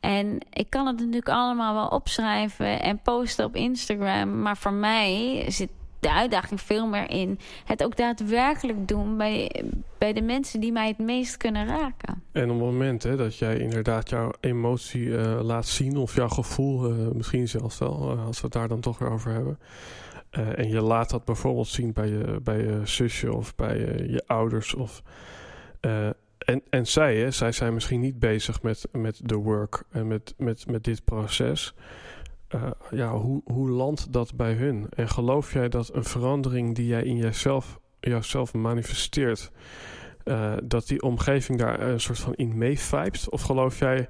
[0.00, 4.42] En ik kan het natuurlijk allemaal wel opschrijven en posten op Instagram.
[4.42, 9.64] Maar voor mij zit de uitdaging veel meer in het ook daadwerkelijk doen bij,
[9.98, 12.22] bij de mensen die mij het meest kunnen raken.
[12.32, 16.28] En op het moment hè, dat jij inderdaad jouw emotie eh, laat zien, of jouw
[16.28, 19.58] gevoel, eh, misschien zelfs wel, eh, als we het daar dan toch weer over hebben.
[20.30, 24.22] en je laat dat bijvoorbeeld zien bij je, bij je zusje of bij eh, je
[24.26, 24.74] ouders.
[24.74, 25.02] Of,
[26.50, 30.34] en, en zij, hè, zij zijn misschien niet bezig met, met de work en met,
[30.36, 31.74] met, met dit proces.
[32.48, 34.86] Eh, ja, hoe, hoe landt dat bij hun?
[34.96, 39.50] En geloof jij dat een verandering die jij in jezelf, jouzelf manifesteert,
[40.24, 43.28] eh, dat die omgeving daar een soort van in meevijpt?
[43.28, 44.08] Of geloof jij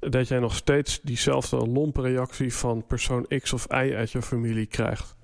[0.00, 4.66] dat jij nog steeds diezelfde lompe reactie van persoon X of Y uit je familie
[4.66, 5.16] krijgt?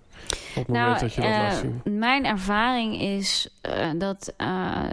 [0.55, 1.99] Op het moment dat je dat eh, laat zien.
[1.99, 4.85] Mijn ervaring is eh, dat eh,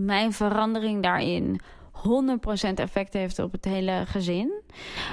[0.00, 1.60] mijn verandering daarin
[1.92, 4.62] 100% effect heeft op het hele gezin.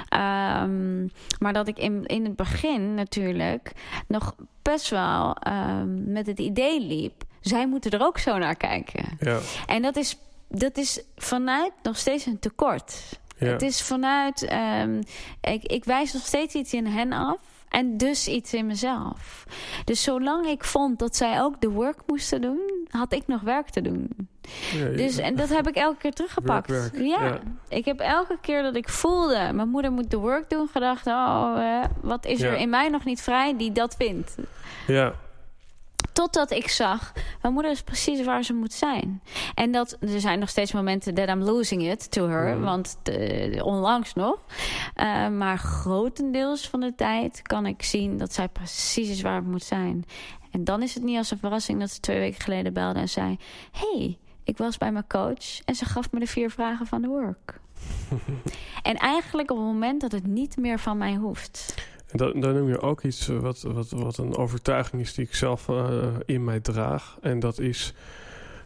[0.08, 1.06] Ehm,
[1.38, 3.72] maar dat ik in, in het begin natuurlijk
[4.08, 7.22] nog best wel ehm, met het idee liep.
[7.40, 9.04] Zij moeten er ook zo naar kijken.
[9.20, 10.16] Ja, En dat is
[10.48, 13.20] dat is vanuit nog steeds een tekort.
[13.36, 14.52] Het is vanuit,
[14.82, 15.00] um,
[15.40, 17.40] ik, ik wijs nog steeds iets in hen af.
[17.68, 19.44] En dus iets in mezelf.
[19.84, 23.70] Dus zolang ik vond dat zij ook de work moesten doen, had ik nog werk
[23.70, 24.08] te doen.
[24.72, 26.90] Ja, dus, en dat heb ik elke keer teruggepakt.
[26.94, 27.40] Ja.
[27.68, 31.84] ik heb elke keer dat ik voelde, mijn moeder moet de work doen, gedacht: oh,
[32.00, 34.36] wat is er in mij nog niet vrij die dat vindt?
[34.86, 35.14] Ja.
[36.12, 37.12] Totdat ik zag,
[37.42, 39.22] mijn moeder is precies waar ze moet zijn.
[39.54, 42.56] En dat, er zijn nog steeds momenten that I'm losing it to her.
[42.56, 42.62] Mm.
[42.62, 44.38] Want uh, onlangs nog.
[44.96, 49.46] Uh, maar grotendeels van de tijd kan ik zien dat zij precies is waar het
[49.46, 50.04] moet zijn.
[50.50, 53.08] En dan is het niet als een verrassing dat ze twee weken geleden belde en
[53.08, 53.38] zei...
[53.72, 57.08] hey, ik was bij mijn coach en ze gaf me de vier vragen van de
[57.08, 57.60] work.
[58.82, 61.74] en eigenlijk op het moment dat het niet meer van mij hoeft...
[62.12, 65.24] En dan, dan noem je ook iets eh, wat, wat, wat een overtuiging is die
[65.24, 67.18] ik zelf uh, in mij draag.
[67.20, 67.94] En dat is: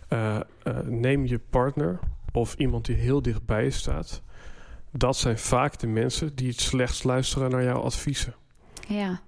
[0.09, 0.41] uh,
[0.85, 1.99] neem je partner
[2.33, 4.23] of iemand die heel dichtbij je staat.
[4.91, 8.35] Dat zijn vaak de mensen die het slechtst luisteren naar jouw adviezen.
[8.89, 9.21] Ja.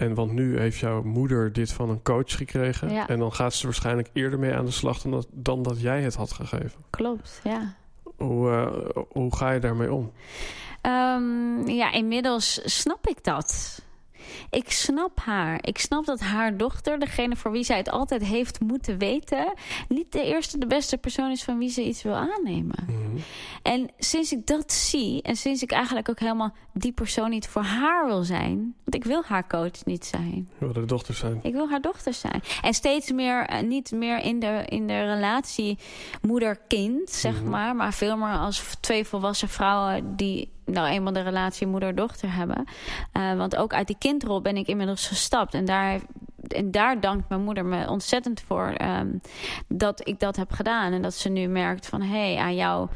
[0.00, 2.90] En want nu heeft jouw moeder dit van een coach gekregen.
[2.90, 3.08] Ja.
[3.08, 6.02] En dan gaat ze waarschijnlijk eerder mee aan de slag dan dat, dan dat jij
[6.02, 6.84] het had gegeven.
[6.90, 7.74] Klopt, ja.
[8.16, 8.70] Hoe,
[9.08, 10.12] hoe ga je daarmee om?
[10.82, 13.82] Um, ja, inmiddels snap ik dat.
[14.50, 15.58] Ik snap haar.
[15.60, 19.52] Ik snap dat haar dochter, degene voor wie zij het altijd heeft moeten weten,
[19.88, 22.84] niet de eerste, de beste persoon is van wie ze iets wil aannemen.
[22.86, 23.18] Mhm.
[23.62, 27.62] En sinds ik dat zie en sinds ik eigenlijk ook helemaal die persoon niet voor
[27.62, 30.48] haar wil zijn, want ik wil haar coach niet zijn.
[30.50, 31.40] Ik wil haar dochter zijn.
[31.42, 32.42] Ik wil haar dochter zijn.
[32.62, 35.78] En steeds meer, eh, niet meer in de, in de relatie
[36.22, 37.50] moeder-kind, zeg mhm.
[37.50, 42.64] maar, maar veel meer als twee volwassen vrouwen die nou eenmaal de relatie moeder-dochter hebben.
[43.16, 45.54] Uh, want ook uit die kindrol ben ik inmiddels gestapt.
[45.54, 46.00] En daar,
[46.48, 49.20] en daar dankt mijn moeder me ontzettend voor um,
[49.68, 50.92] dat ik dat heb gedaan.
[50.92, 52.88] En dat ze nu merkt van hé, hey, aan jou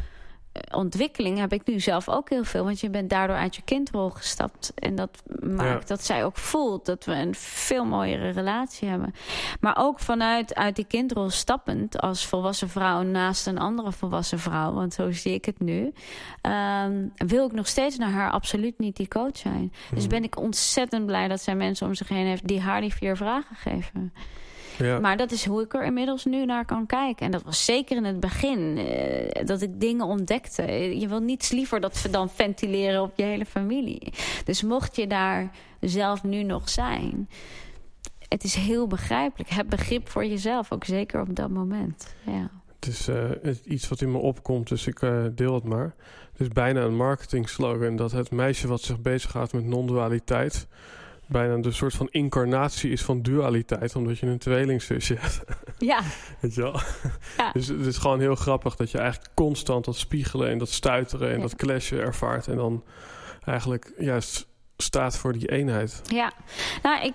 [0.72, 2.64] ontwikkeling heb ik nu zelf ook heel veel.
[2.64, 4.72] Want je bent daardoor uit je kindrol gestapt.
[4.74, 9.14] En dat maakt dat zij ook voelt dat we een veel mooiere relatie hebben.
[9.60, 14.72] Maar ook vanuit uit die kindrol stappend als volwassen vrouw naast een andere volwassen vrouw.
[14.72, 15.92] Want zo zie ik het nu.
[16.42, 19.72] Um, wil ik nog steeds naar haar absoluut niet die coach zijn.
[19.90, 20.08] Dus hmm.
[20.08, 23.16] ben ik ontzettend blij dat zij mensen om zich heen heeft die haar die vier
[23.16, 24.12] vragen geven.
[24.78, 24.98] Ja.
[24.98, 27.26] Maar dat is hoe ik er inmiddels nu naar kan kijken.
[27.26, 30.62] En dat was zeker in het begin uh, dat ik dingen ontdekte.
[30.98, 34.12] Je wil niets liever dat we dan ventileren op je hele familie.
[34.44, 35.50] Dus mocht je daar
[35.80, 37.28] zelf nu nog zijn...
[38.28, 39.50] het is heel begrijpelijk.
[39.50, 42.14] Heb begrip voor jezelf, ook zeker op dat moment.
[42.26, 42.50] Ja.
[42.80, 43.30] Het is uh,
[43.64, 45.94] iets wat in me opkomt, dus ik uh, deel het maar.
[46.32, 50.66] Het is bijna een marketing slogan dat het meisje wat zich bezighoudt met non-dualiteit
[51.26, 55.44] bijna de soort van incarnatie is van dualiteit, omdat je een tweelingzusje hebt.
[55.78, 56.00] Ja.
[56.40, 56.80] Weet je wel?
[57.36, 57.52] Ja.
[57.52, 61.32] Dus het is gewoon heel grappig dat je eigenlijk constant dat spiegelen en dat stuiteren
[61.32, 62.48] en dat clashen ervaart.
[62.48, 62.84] En dan
[63.44, 64.46] eigenlijk juist
[64.76, 66.02] staat voor die eenheid.
[66.04, 66.32] Ja,
[66.82, 67.14] nou, ik,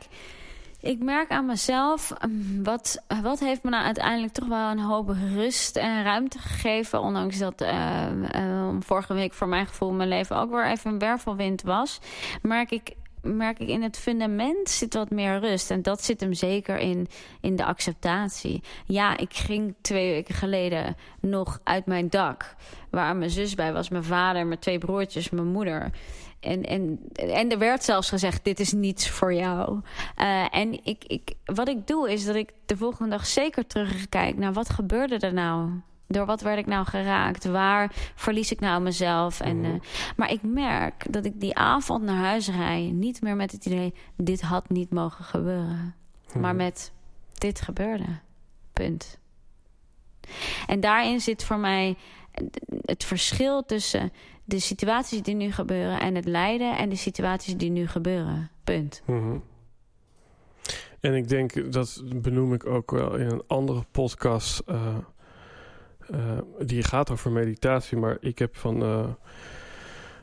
[0.82, 5.10] ik merk aan mezelf, mm, wat, wat heeft me nou uiteindelijk toch wel een hoop
[5.34, 7.02] rust en ruimte gegeven.
[7.02, 8.06] Ondanks dat uh,
[8.36, 12.00] uh, vorige week voor mijn gevoel mijn leven ook weer even een wervelwind was.
[12.42, 15.72] Merk ik merk ik in het fundament zit wat meer rust.
[15.72, 17.08] En dat zit hem zeker in,
[17.42, 18.64] in de acceptatie.
[18.86, 22.56] Ja, ik ging twee weken geleden nog uit mijn dak.
[22.90, 25.92] Waar mijn zus bij was, mijn vader, mijn twee broertjes, mijn moeder.
[26.40, 29.82] En, en, en er werd zelfs gezegd: Dit is niets voor jou.
[30.18, 34.38] Uh, en ik, ik, wat ik doe, is dat ik de volgende dag zeker terugkijk
[34.38, 35.70] naar wat gebeurde er nou
[36.12, 37.46] door wat werd ik nou geraakt?
[37.46, 39.40] Waar verlies ik nou mezelf?
[39.40, 39.80] En, uh,
[40.16, 42.92] maar ik merk dat ik die avond naar huis rij...
[42.94, 45.96] niet meer met het idee, dit had niet mogen gebeuren.
[46.34, 46.64] Maar mhm.
[46.64, 46.92] met,
[47.34, 48.20] dit gebeurde.
[48.74, 49.20] Punt.
[50.68, 51.98] En daarin zit voor mij
[52.86, 54.12] het verschil tussen
[54.44, 56.00] de situaties die nu gebeuren...
[56.00, 58.50] en het lijden en de situaties die nu gebeuren.
[58.64, 59.02] Punt.
[59.06, 59.44] Mm
[61.00, 64.62] En ik denk, dat benoem ik ook wel in een andere podcast...
[64.68, 64.98] Uh,
[66.60, 69.08] die gaat over meditatie, maar ik heb van, uh,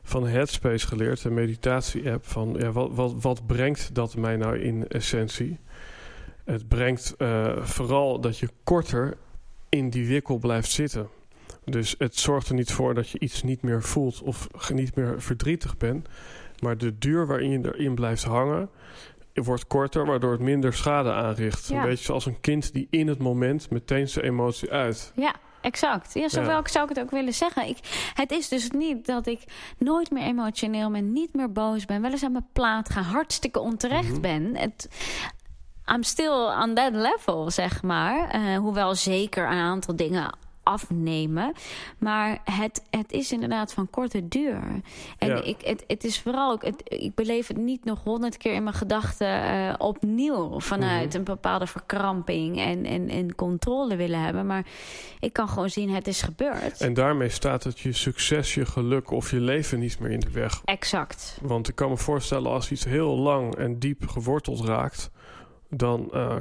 [0.02, 4.88] van Headspace geleerd, een meditatie-app, van ja, wat, wat, wat brengt dat mij nou in
[4.88, 5.58] essentie?
[6.44, 9.16] Het brengt uh, vooral dat je korter
[9.68, 11.08] in die wikkel blijft zitten.
[11.64, 15.22] Dus het zorgt er niet voor dat je iets niet meer voelt of niet meer
[15.22, 16.08] verdrietig bent.
[16.60, 18.70] Maar de duur waarin je erin blijft hangen,
[19.34, 21.68] wordt korter, waardoor het minder schade aanricht.
[21.68, 21.82] Ja.
[21.82, 25.12] Een beetje zoals een kind die in het moment meteen zijn emotie uit.
[25.16, 25.34] Ja,
[25.66, 26.14] exact.
[26.14, 26.62] Ja, zo ja.
[26.64, 27.68] zou ik het ook willen zeggen.
[27.68, 27.78] Ik,
[28.14, 29.44] het is dus niet dat ik
[29.78, 33.60] nooit meer emotioneel ben, niet meer boos ben, wel eens aan mijn plaat ga, hartstikke
[33.60, 34.20] onterecht mhm.
[34.20, 34.56] ben.
[34.56, 34.88] Het,
[35.92, 38.34] I'm still on that level, zeg maar.
[38.34, 41.52] Uh, hoewel zeker een aantal dingen afnemen.
[41.98, 44.62] Maar het, het is inderdaad van korte duur.
[45.18, 45.42] En Ja.
[45.42, 48.62] ik, het, het is vooral ook, het, ik beleef het niet nog honderd keer in
[48.62, 51.16] mijn gedachten eh, opnieuw vanuit Mhm.
[51.16, 54.46] een bepaalde verkramping en, en, en controle willen hebben.
[54.46, 54.66] Maar
[55.20, 56.80] ik kan gewoon zien, het is gebeurd.
[56.80, 60.30] En daarmee staat het je succes, je geluk of je leven niet meer in de
[60.30, 60.60] weg.
[60.64, 61.38] Exact.
[61.42, 65.10] Want ik kan me voorstellen als iets heel lang en diep geworteld raakt,
[65.68, 66.36] dan, eh,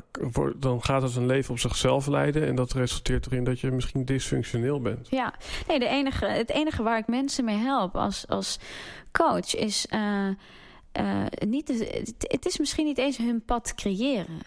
[0.56, 2.48] dan gaat het een leven op zichzelf leiden.
[2.48, 5.08] En dat resulteert erin dat je misschien dysfunctioneel bent.
[5.10, 5.34] Ja,
[5.68, 8.60] nee, de enige, het enige waar ik mensen mee help als, als
[9.12, 9.88] coach is.
[9.88, 10.28] eh,
[10.92, 14.40] eh, niet, het, het is misschien niet eens hun pad creëren.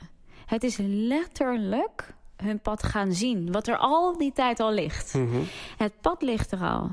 [0.46, 3.52] Het is letterlijk hun pad gaan zien.
[3.52, 5.14] Wat er al die tijd al ligt.
[5.14, 5.38] Mhm.
[5.76, 6.90] Het pad ligt er al.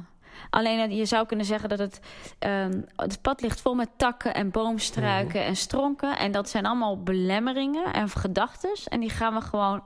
[0.55, 1.99] Alleen eh, je zou kunnen zeggen dat het,
[2.39, 6.17] ehm, het pad ligt vol met takken en boomstruiken en stronken.
[6.17, 8.69] En dat zijn allemaal belemmeringen en gedachten.
[8.87, 9.83] En die gaan we gewoon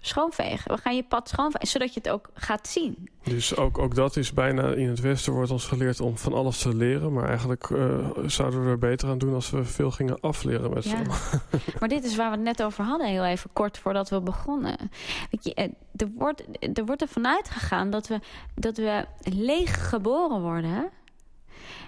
[0.00, 0.74] schoonvegen.
[0.74, 3.10] We gaan je pad schoonvegen, zodat je het ook gaat zien.
[3.22, 6.58] Dus ook, ook dat is bijna in het Westen wordt ons geleerd om van alles
[6.58, 7.12] te leren.
[7.12, 10.84] Maar eigenlijk eh, zouden we er beter aan doen als we veel gingen afleren met
[10.84, 10.96] z'n Ja.
[10.96, 11.42] allen.
[11.80, 14.76] Maar dit is waar we het net over hadden, heel even kort voordat we begonnen.
[15.30, 16.44] Weet je, eh, er wordt,
[16.74, 18.20] er wordt ervan uitgegaan dat we,
[18.54, 20.90] dat we leeg geboren worden.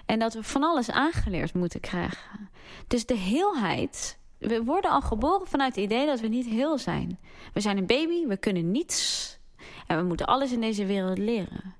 [0.05, 2.49] En dat we van alles aangeleerd moeten krijgen.
[2.87, 4.17] Dus de heelheid.
[4.47, 7.19] We worden al geboren vanuit het idee dat we niet heel zijn.
[7.53, 9.39] We zijn een baby, we kunnen niets.
[9.87, 11.75] En we moeten alles in deze wereld leren.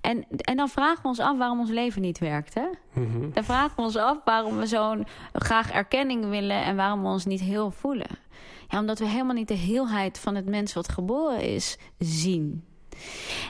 [0.00, 2.54] En, en dan vragen we ons af waarom ons leven niet werkt.
[2.54, 2.66] Hè?
[2.92, 3.30] Mhm.
[3.32, 7.24] Dan vragen we ons af waarom we zo'n graag erkenning willen en waarom we ons
[7.24, 8.18] niet heel voelen.
[8.68, 12.64] Ja, omdat we helemaal niet de heelheid van het mens wat geboren is zien.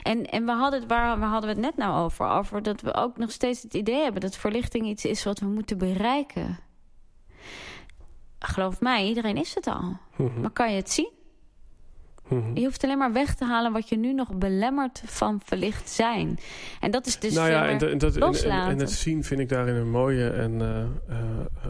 [0.03, 2.27] En, en we hadden het, waar, waar hadden we het net nou over?
[2.27, 5.45] Over dat we ook nog steeds het idee hebben dat verlichting iets is wat we
[5.45, 6.59] moeten bereiken.
[8.39, 9.97] Geloof mij, iedereen is het al.
[10.15, 10.41] Mhm.
[10.41, 11.11] Maar kan je het zien?
[12.29, 12.55] Mhm.
[12.57, 16.39] Je hoeft alleen maar weg te halen wat je nu nog belemmert van verlicht zijn.
[16.79, 19.39] En dat is dus nou ja, en, de- dat, en, en, en het zien vind
[19.39, 20.29] ik daarin een mooie.
[20.29, 20.81] En eh,
[21.17, 21.19] eh,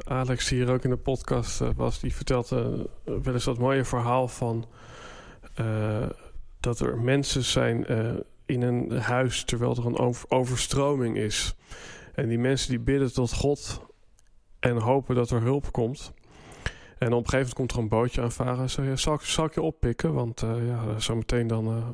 [0.03, 2.83] Alex, die hier ook in de podcast eh, was, die vertelt wel
[3.25, 4.65] eens dat mooie verhaal van
[6.59, 7.85] dat er mensen zijn
[8.45, 11.55] in een huis terwijl er een over- overstroming is.
[12.13, 13.81] En die mensen die bidden tot God
[14.59, 16.13] en hopen dat er hulp komt.
[16.99, 18.85] En op een gegeven moment komt er een bootje aanvaren.
[18.89, 20.13] Ja, zal, ik, zal ik je oppikken?
[20.13, 21.87] Want eh ja, zometeen dan eh,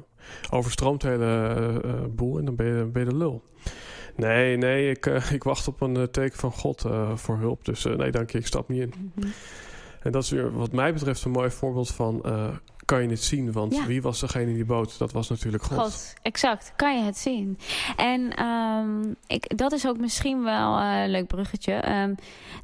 [0.49, 3.43] overstroomt de hele eh, boel en dan ben je, ben je de lul.
[4.15, 6.85] Nee, nee, ik, ik wacht op een teken van God
[7.15, 7.65] voor hulp.
[7.65, 8.93] Dus nee, dank je, ik stap niet in.
[9.15, 9.27] Mhm.
[10.01, 12.25] En dat is weer wat mij betreft een mooi voorbeeld van...
[12.93, 13.51] eh, kan je het zien?
[13.51, 13.85] Want Ja.
[13.85, 14.97] wie was degene in die boot?
[14.97, 15.77] Dat was natuurlijk God.
[15.79, 16.73] God, exact.
[16.75, 17.57] Kan je het zien.
[17.95, 21.73] En ehm, ik, dat is ook misschien wel eh, een leuk bruggetje.
[21.73, 22.13] Ehm,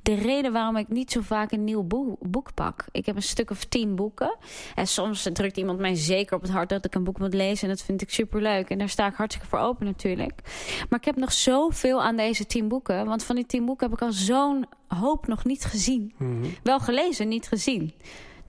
[0.01, 2.85] de reden waarom ik niet zo vaak een nieuw boek, boek pak.
[2.91, 4.37] Ik heb een stuk of tien boeken.
[4.75, 7.63] En soms drukt iemand mij zeker op het hart dat ik een boek moet lezen.
[7.69, 8.69] En dat vind ik superleuk.
[8.69, 10.41] En daar sta ik hartstikke voor open natuurlijk.
[10.89, 13.05] Maar ik heb nog zoveel aan deze tien boeken.
[13.05, 16.13] Want van die tien boeken heb ik al zo'n hoop nog niet gezien.
[16.17, 16.45] Mhm.
[16.63, 17.93] Wel gelezen, niet gezien.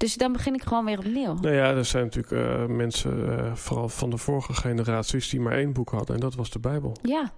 [0.00, 1.34] Dus dan begin ik gewoon weer opnieuw.
[1.34, 5.28] Nou ja, er zijn natuurlijk eh, mensen, eh, vooral van de vorige generaties...
[5.28, 6.96] die maar één boek hadden en dat was de Bijbel.
[7.02, 7.32] Ja,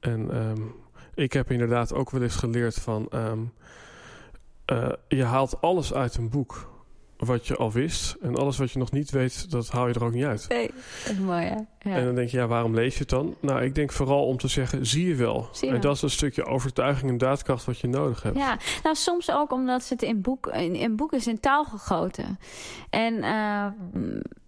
[0.00, 0.62] En ehm,
[1.14, 3.06] ik heb inderdaad ook wel eens geleerd van...
[3.10, 3.38] ehm,
[4.64, 6.70] eh, je haalt alles uit een boek
[7.16, 8.16] wat je al wist.
[8.20, 10.46] En alles wat je nog niet weet, dat haal je er ook niet uit.
[10.48, 10.70] nee.
[11.20, 11.56] mooi hè.
[11.90, 11.96] Ja.
[11.96, 13.36] En dan denk je, ja, waarom lees je het dan?
[13.40, 15.48] Nou, ik denk vooral om te zeggen, zie je wel.
[15.52, 18.36] Zie je en dat is een stukje overtuiging en daadkracht wat je nodig hebt.
[18.36, 21.64] Ja, nou soms ook omdat ze het in boek, in, in boek is in taal
[21.64, 22.38] gegoten.
[22.90, 23.66] En eh,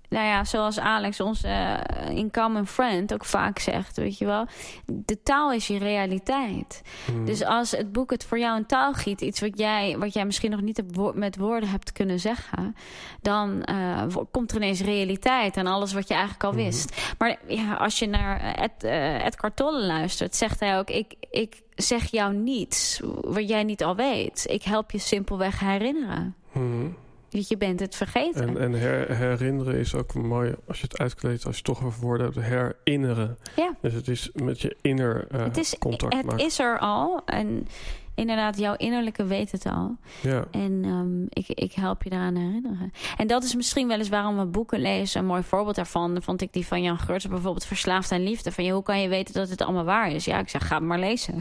[0.09, 4.47] nou ja, zoals Alex, onze eh, incoming friend, ook vaak zegt, weet je wel.
[4.87, 6.83] De taal is je realiteit.
[7.07, 7.25] Hmm.
[7.25, 10.25] Dus als het boek het voor jou in taal giet, iets wat jij, wat jij
[10.25, 12.75] misschien nog niet hebt wo- met woorden hebt kunnen zeggen,
[13.21, 16.63] dan eh, komt er ineens realiteit aan alles wat je eigenlijk al Mhm.
[16.63, 17.15] wist.
[17.19, 21.15] Maar ja, als je naar eh, Ed, eh, Edgar Tolle luistert, zegt hij ook: ik,
[21.31, 24.47] ik zeg jou niets wat jij niet al weet.
[24.51, 26.35] Ik help je simpelweg herinneren.
[26.53, 26.87] Mhm.
[27.31, 28.49] Want je bent het vergeten.
[28.49, 32.01] En, en her- herinneren is ook mooi als je het uitkleedt, als je toch over
[32.01, 33.39] woorden hebt, herinneren.
[33.57, 33.75] Ja.
[33.81, 36.45] Dus het is met je inner eh, het is, contact het maken.
[36.45, 37.21] is er al.
[37.25, 37.67] En
[38.15, 39.97] inderdaad, jouw innerlijke weet het al.
[40.23, 40.45] Ja.
[40.51, 42.93] En ehm, ik, ik help je daaraan herinneren.
[43.17, 45.21] En dat is misschien wel eens waarom we boeken lezen.
[45.21, 47.29] Een mooi voorbeeld daarvan vond ik die van Jan Geurts.
[47.29, 48.53] Bijvoorbeeld Verslaafd aan Liefde.
[48.53, 50.25] Van je, hoe kan je weten dat het allemaal waar is?
[50.25, 51.35] Ja, ik zeg, ga het maar lezen.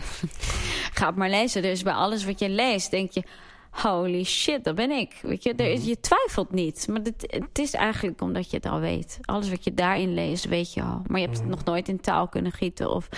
[0.98, 1.62] ga het maar lezen.
[1.62, 3.24] Dus bij alles wat je leest, denk je...
[3.72, 5.20] Holy shit, dat ben ik.
[5.22, 6.88] Weet je, er is, je twijfelt niet.
[6.88, 9.20] Maar het, het is eigenlijk omdat je het al weet.
[9.22, 11.02] Alles wat je daarin leest, weet je al.
[11.08, 11.56] Maar je hebt het Mhm.
[11.56, 12.90] nog nooit in taal kunnen gieten...
[12.92, 13.10] of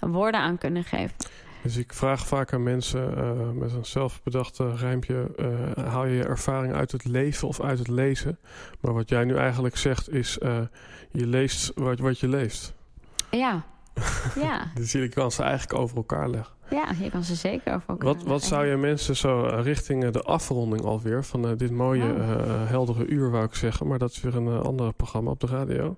[0.00, 1.16] woorden aan kunnen geven.
[1.62, 5.30] Dus ik vraag vaak aan mensen uh, met een zelfbedachte rijmpje:
[5.76, 8.38] uh, haal je je ervaring uit het leven of uit het lezen?
[8.80, 10.58] Maar wat jij nu eigenlijk zegt is: uh,
[11.12, 12.74] je leest wat, wat je leest.
[13.30, 13.64] Ja.
[14.42, 14.70] ja.
[14.74, 16.54] dus je kan ze eigenlijk over elkaar leggen.
[16.70, 20.22] Ja, je kan ze zeker over elkaar Wat, wat zou je mensen zo richting de
[20.22, 22.68] afronding alweer van dit mooie, oh.
[22.68, 25.96] heldere uur, wou ik zeggen, maar dat is weer een ander programma op de radio.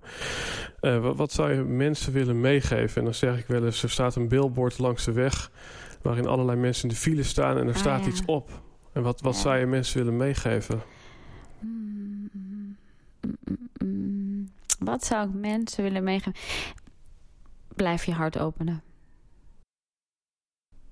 [0.81, 2.97] Wat, wat, zou je mensen willen meegeven?
[2.99, 5.51] En dan zeg ik wel eens: er staat een billboard langs de weg
[6.03, 8.11] waarin allerlei mensen in de file staan en er Ah, staat ja.
[8.11, 8.51] iets op.
[8.93, 9.41] En wat, wat Ja.
[9.41, 10.81] zou je mensen willen meegeven?
[11.61, 12.77] Mm, mm,
[13.79, 14.49] mm.
[14.79, 16.35] Wat zou ik mensen willen meegeven?
[17.75, 18.83] Blijf je hart openen.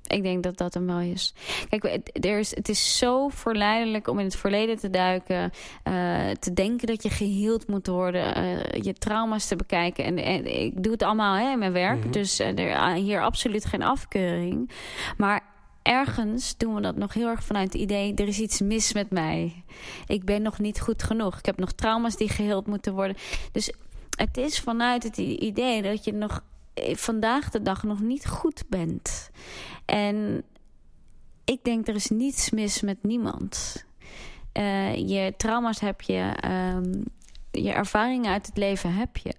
[0.08, 1.34] Ik denk dat dat hem wel is.
[1.68, 5.50] Kijk, het- er is, het is zo verleidelijk om in het verleden te duiken.
[5.82, 8.34] eh, te denken dat je geheeld moet worden.
[8.34, 10.04] eh, je trauma's te bekijken.
[10.04, 11.98] En, en ik doe het allemaal hè, in mijn werk.
[12.00, 12.10] Mhm.
[12.10, 14.70] Dus eh, er, hier absoluut geen afkeuring.
[15.16, 15.44] Maar
[15.82, 18.14] ergens doen we dat nog heel erg vanuit het idee...
[18.14, 19.64] er is iets mis met mij.
[20.06, 21.38] Ik ben nog niet goed genoeg.
[21.38, 23.16] Ik heb nog trauma's die geheeld moeten worden.
[23.52, 23.72] Dus
[24.16, 26.40] het is vanuit het idee dat je nog
[26.92, 29.30] vandaag de dag nog niet goed bent.
[29.88, 30.42] En
[31.44, 33.84] ik denk er is niets mis met niemand.
[34.52, 36.32] Eh, je trauma's heb je.
[36.40, 37.02] ehm,
[37.50, 39.34] je ervaringen uit het leven heb je.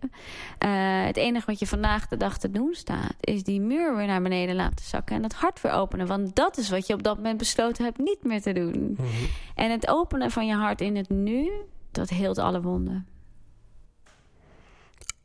[0.57, 4.05] Eh, het enige wat je vandaag de dag te doen staat, is die muur weer
[4.07, 6.07] naar beneden laten zakken en dat hart weer openen.
[6.07, 8.95] Want dat is wat je op dat moment besloten hebt niet meer te doen.
[8.97, 9.07] Mhm.
[9.55, 11.51] En het openen van je hart in het nu,
[11.91, 13.07] dat heelt alle wonden.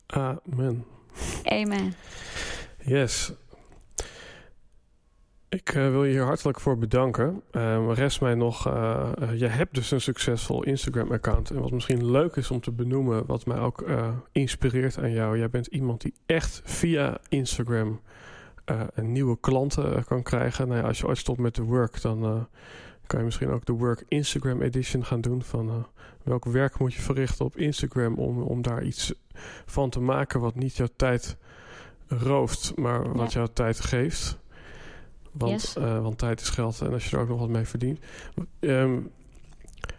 [0.07, 0.85] Amen.
[1.45, 1.95] Amen.
[2.85, 3.33] Yes.
[5.55, 7.43] Ik eh, wil je hier hartelijk voor bedanken.
[7.51, 11.51] Eh, rest mij nog, eh, eh, je hebt dus een succesvol Instagram-account.
[11.51, 13.85] En wat misschien leuk is om te benoemen, wat mij ook
[14.33, 15.39] inspireert aan jou.
[15.39, 18.01] Jij bent iemand die echt via Instagram
[18.95, 20.69] een nieuwe klanten kan krijgen.
[20.69, 22.49] Nou ja, als je ooit stopt met de work, dan
[23.07, 25.43] kan je misschien ook de Work Instagram Edition gaan doen.
[25.43, 25.87] Van
[26.23, 29.15] welk werk moet je verrichten op Instagram om, om daar iets
[29.67, 31.37] van te maken wat niet jouw tijd
[32.09, 33.39] rooft, maar wat Ja.
[33.39, 34.39] jouw tijd geeft.
[35.39, 35.77] Want, Yes.
[35.77, 37.99] eh, want tijd is geld en als je er ook nog wat mee verdient.
[38.61, 38.99] Ehm,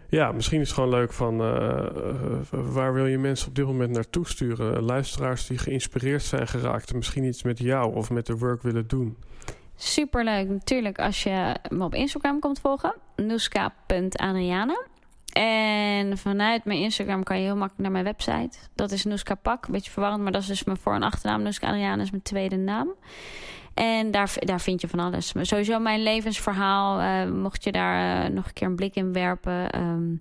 [0.09, 3.65] ja, misschien is het gewoon leuk van eh, eh, waar wil je mensen op dit
[3.65, 4.83] moment naartoe sturen?
[4.83, 8.87] Luisteraars die geïnspireerd zijn geraakt en misschien iets met jou of met de work willen
[8.87, 9.17] doen.
[9.75, 12.95] Superleuk natuurlijk als je me op Instagram komt volgen.
[13.15, 14.85] Noeska.adriana.
[15.33, 18.57] En vanuit mijn Instagram kan je heel makkelijk naar mijn website.
[18.75, 19.65] Dat is Noeska Pak.
[19.65, 21.41] Een beetje verwarrend, maar dat is dus mijn voor- en achternaam.
[21.41, 22.93] Noeska Adriana is mijn tweede naam.
[23.75, 25.33] En daar, daar vind je van alles.
[25.41, 26.99] Sowieso mijn levensverhaal.
[26.99, 29.69] eh, mocht je daar eh, nog een keer een blik in werpen.
[29.69, 30.15] Ehm,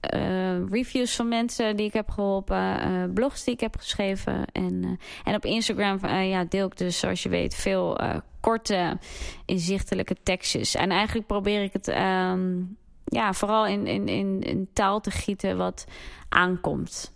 [0.00, 2.80] eh, reviews van mensen die ik heb geholpen.
[2.80, 4.44] eh, blogs die ik heb geschreven.
[4.52, 7.98] En, en op Instagram ja, deel ik dus, zoals je weet, veel
[8.40, 8.98] korte,
[9.44, 10.74] inzichtelijke tekstjes.
[10.74, 12.62] En eigenlijk probeer ik het ehm,
[13.04, 15.84] ja, vooral in, in, in, in taal te gieten wat
[16.28, 17.12] aankomt.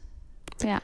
[0.56, 0.80] Ja,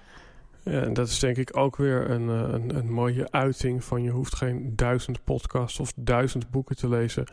[0.71, 4.03] Ja, en dat is denk ik ook weer een, eh, een, een mooie uiting van
[4.03, 7.25] je hoeft geen duizend podcasts of duizend boeken te lezen.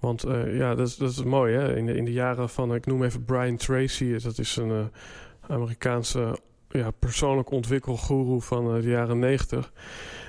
[0.00, 1.76] Want eh, ja, dat is, dat is mooi hè.
[1.76, 4.84] In de, in de jaren van, ik noem even Brian Tracy, dat is een eh,
[5.48, 6.38] Amerikaanse
[6.70, 9.72] ja, persoonlijk ontwikkelgoeroe van eh, de jaren negentig.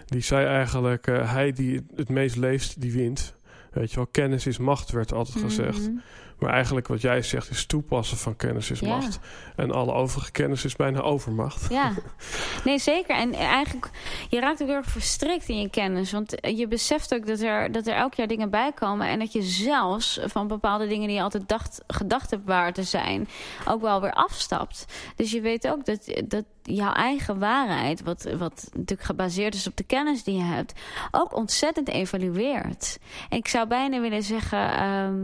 [0.05, 3.35] Die zei eigenlijk, eh, hij die het meest leest, die wint.
[3.71, 5.79] Weet je wel, kennis is macht, werd altijd gezegd.
[5.79, 5.97] Mhm.
[6.39, 8.87] Maar eigenlijk wat jij zegt is toepassen van kennis is Ja.
[8.87, 9.19] macht.
[9.55, 11.69] En alle overige kennis is bijna overmacht.
[11.69, 11.91] Ja,
[12.65, 13.15] nee zeker.
[13.15, 13.89] En eigenlijk,
[14.29, 16.11] je raakt ook heel erg verstrikt in je kennis.
[16.11, 19.07] Want je beseft ook dat er, dat er elk jaar dingen bij komen.
[19.07, 22.83] En dat je zelfs van bepaalde dingen die je altijd dacht, gedacht hebt waar te
[22.83, 23.27] zijn,
[23.67, 24.85] ook wel weer afstapt.
[25.15, 29.77] Dus je weet ook dat, dat jouw eigen waarheid, wat, wat natuurlijk gebaseerd is op
[29.77, 30.73] de kennis die je hebt,
[31.11, 32.99] ook ontzettend evalueert.
[33.29, 34.71] En ik zou bijna willen zeggen.
[34.71, 35.15] ehm,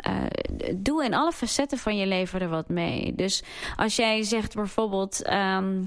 [0.00, 3.14] eh, doe in alle facetten van je leven er wat mee.
[3.14, 3.42] Dus
[3.76, 5.82] als jij zegt bijvoorbeeld, ehm,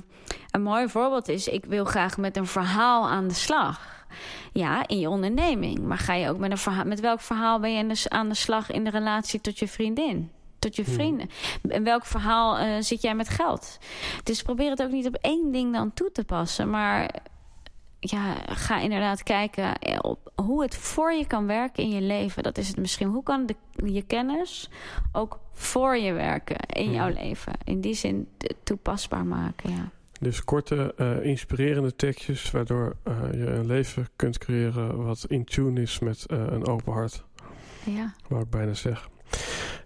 [0.51, 4.05] een mooi voorbeeld is: ik wil graag met een verhaal aan de slag.
[4.53, 5.79] Ja, in je onderneming.
[5.79, 6.85] Maar ga je ook met een verhaal?
[6.85, 10.31] Met welk verhaal ben je aan de, slag in de relatie tot je vriendin?
[10.59, 11.29] Tot je vrienden.
[11.67, 13.77] En welk verhaal eh, zit jij met geld?
[14.23, 16.69] Dus probeer het ook niet op één ding dan toe te passen.
[16.69, 17.09] Maar
[18.09, 22.43] ja, ga inderdaad kijken eh, op hoe het voor je kan werken in je leven.
[22.43, 23.07] Dat is het misschien.
[23.07, 23.55] Hoe kan de,
[23.91, 24.69] je kennis
[25.11, 27.23] ook voor je werken in jouw Mhm.
[27.23, 27.53] leven?
[27.63, 28.27] In die zin
[28.63, 29.89] toepasbaar maken, ja.
[30.19, 35.81] Dus korte, eh, inspirerende tekstjes, waardoor eh, je een leven kunt creëren wat in tune
[35.81, 37.23] is met een open hart,
[37.83, 39.11] Ja, wou ik bijna zeggen.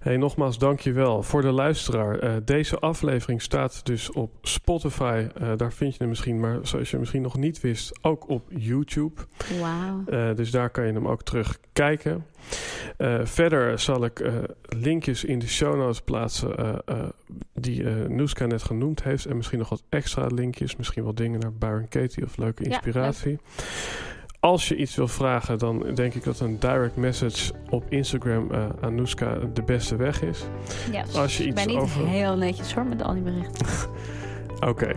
[0.08, 2.24] Hey, nogmaals, dankjewel voor de luisteraar.
[2.24, 5.28] Uh, deze aflevering staat dus op Spotify.
[5.42, 8.44] Uh, daar vind je hem misschien, maar zoals je misschien nog niet wist, ook op
[8.50, 9.22] YouTube.
[9.60, 10.04] Wauw.
[10.10, 12.26] Uh, dus daar kan je hem ook terug kijken.
[13.24, 14.32] verder zal ik
[14.62, 16.82] linkjes in de show notes plaatsen
[17.54, 19.26] die Noeska net genoemd heeft.
[19.26, 20.76] En misschien nog wat extra linkjes.
[20.76, 23.32] Misschien wel dingen naar Byron Katie of leuke inspiratie.
[23.32, 23.38] Ja,
[24.40, 28.66] als je iets wil vragen, dan denk ik dat een direct message op Instagram uh,
[28.82, 30.44] aan Noeska de beste weg is.
[30.92, 32.08] Ja, Als je iets ik ben niet over...
[32.08, 33.66] heel netjes hoor met al die berichten.
[34.56, 34.68] Oké.
[34.68, 34.96] Okay.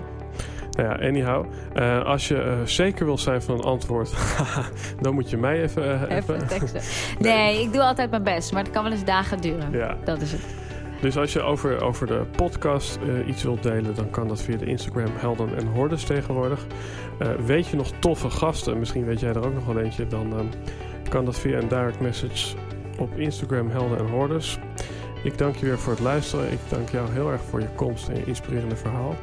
[0.71, 1.47] Nou ja, anyhow.
[1.77, 4.13] Uh, als je uh, zeker wil zijn van een antwoord,
[5.03, 6.11] dan moet je mij even...
[6.11, 6.81] Even, even teksten.
[7.19, 7.33] nee.
[7.33, 9.73] nee, ik doe altijd mijn best, maar het kan wel eens dagen duren.
[9.73, 9.97] Ja.
[10.05, 10.41] Dat is het.
[11.01, 14.57] Dus als je over, over de podcast uh, iets wilt delen, dan kan dat via
[14.57, 16.67] de Instagram Helden en Hordes tegenwoordig.
[17.23, 20.39] Uh, weet je nog toffe gasten, misschien weet jij er ook nog wel eentje, dan
[20.39, 20.49] um,
[21.09, 22.57] kan dat via een direct message
[22.99, 24.59] op Instagram Helden en Hordes.
[25.23, 26.53] Ik dank je weer voor het luisteren.
[26.53, 29.15] Ik dank jou heel erg voor je komst en je inspirerende verhaal.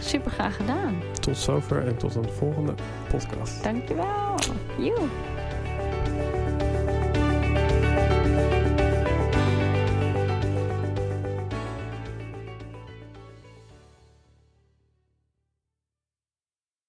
[0.00, 0.94] Super graag gedaan.
[1.20, 2.74] Tot zover en tot een volgende
[3.08, 3.62] podcast.
[3.62, 4.34] Dankjewel.
[4.78, 4.98] You.